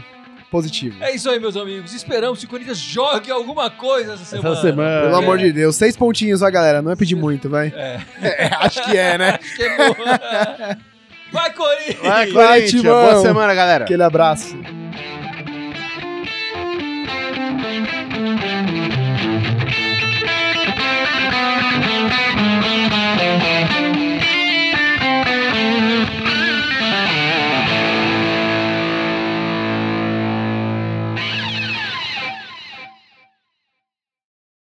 positivo. 0.52 1.04
É 1.04 1.16
isso 1.16 1.28
aí, 1.30 1.40
meus 1.40 1.56
amigos. 1.58 1.94
Esperamos 1.94 2.40
que 2.40 2.46
o 2.46 2.50
Corinthians 2.50 2.78
jogue 2.78 3.32
alguma 3.32 3.70
coisa 3.72 4.14
essa 4.14 4.26
semana. 4.26 4.50
Essa 4.52 4.62
semana. 4.62 5.02
Pelo 5.08 5.16
amor 5.16 5.38
de 5.40 5.52
Deus, 5.52 5.76
seis 5.76 5.96
pontinhos, 5.98 6.42
vai, 6.42 6.52
galera. 6.52 6.82
Não 6.84 6.92
é 6.92 6.96
pedir 6.96 7.16
muito, 7.16 7.50
vai. 7.50 7.74
É. 7.76 8.00
É, 8.22 8.46
acho 8.60 8.84
que 8.84 8.96
é, 8.98 9.18
né? 9.18 9.40
Acho 9.42 9.56
que 9.56 9.64
é 9.64 9.78
bom. 9.78 9.96
Vai, 11.32 11.54
Corinthians! 11.54 12.02
Vai, 12.02 12.32
Corinthians! 12.32 12.84
Vai, 12.84 13.12
Boa 13.12 13.22
semana, 13.22 13.54
galera! 13.54 13.84
Aquele 13.86 14.04
abraço! 14.04 14.58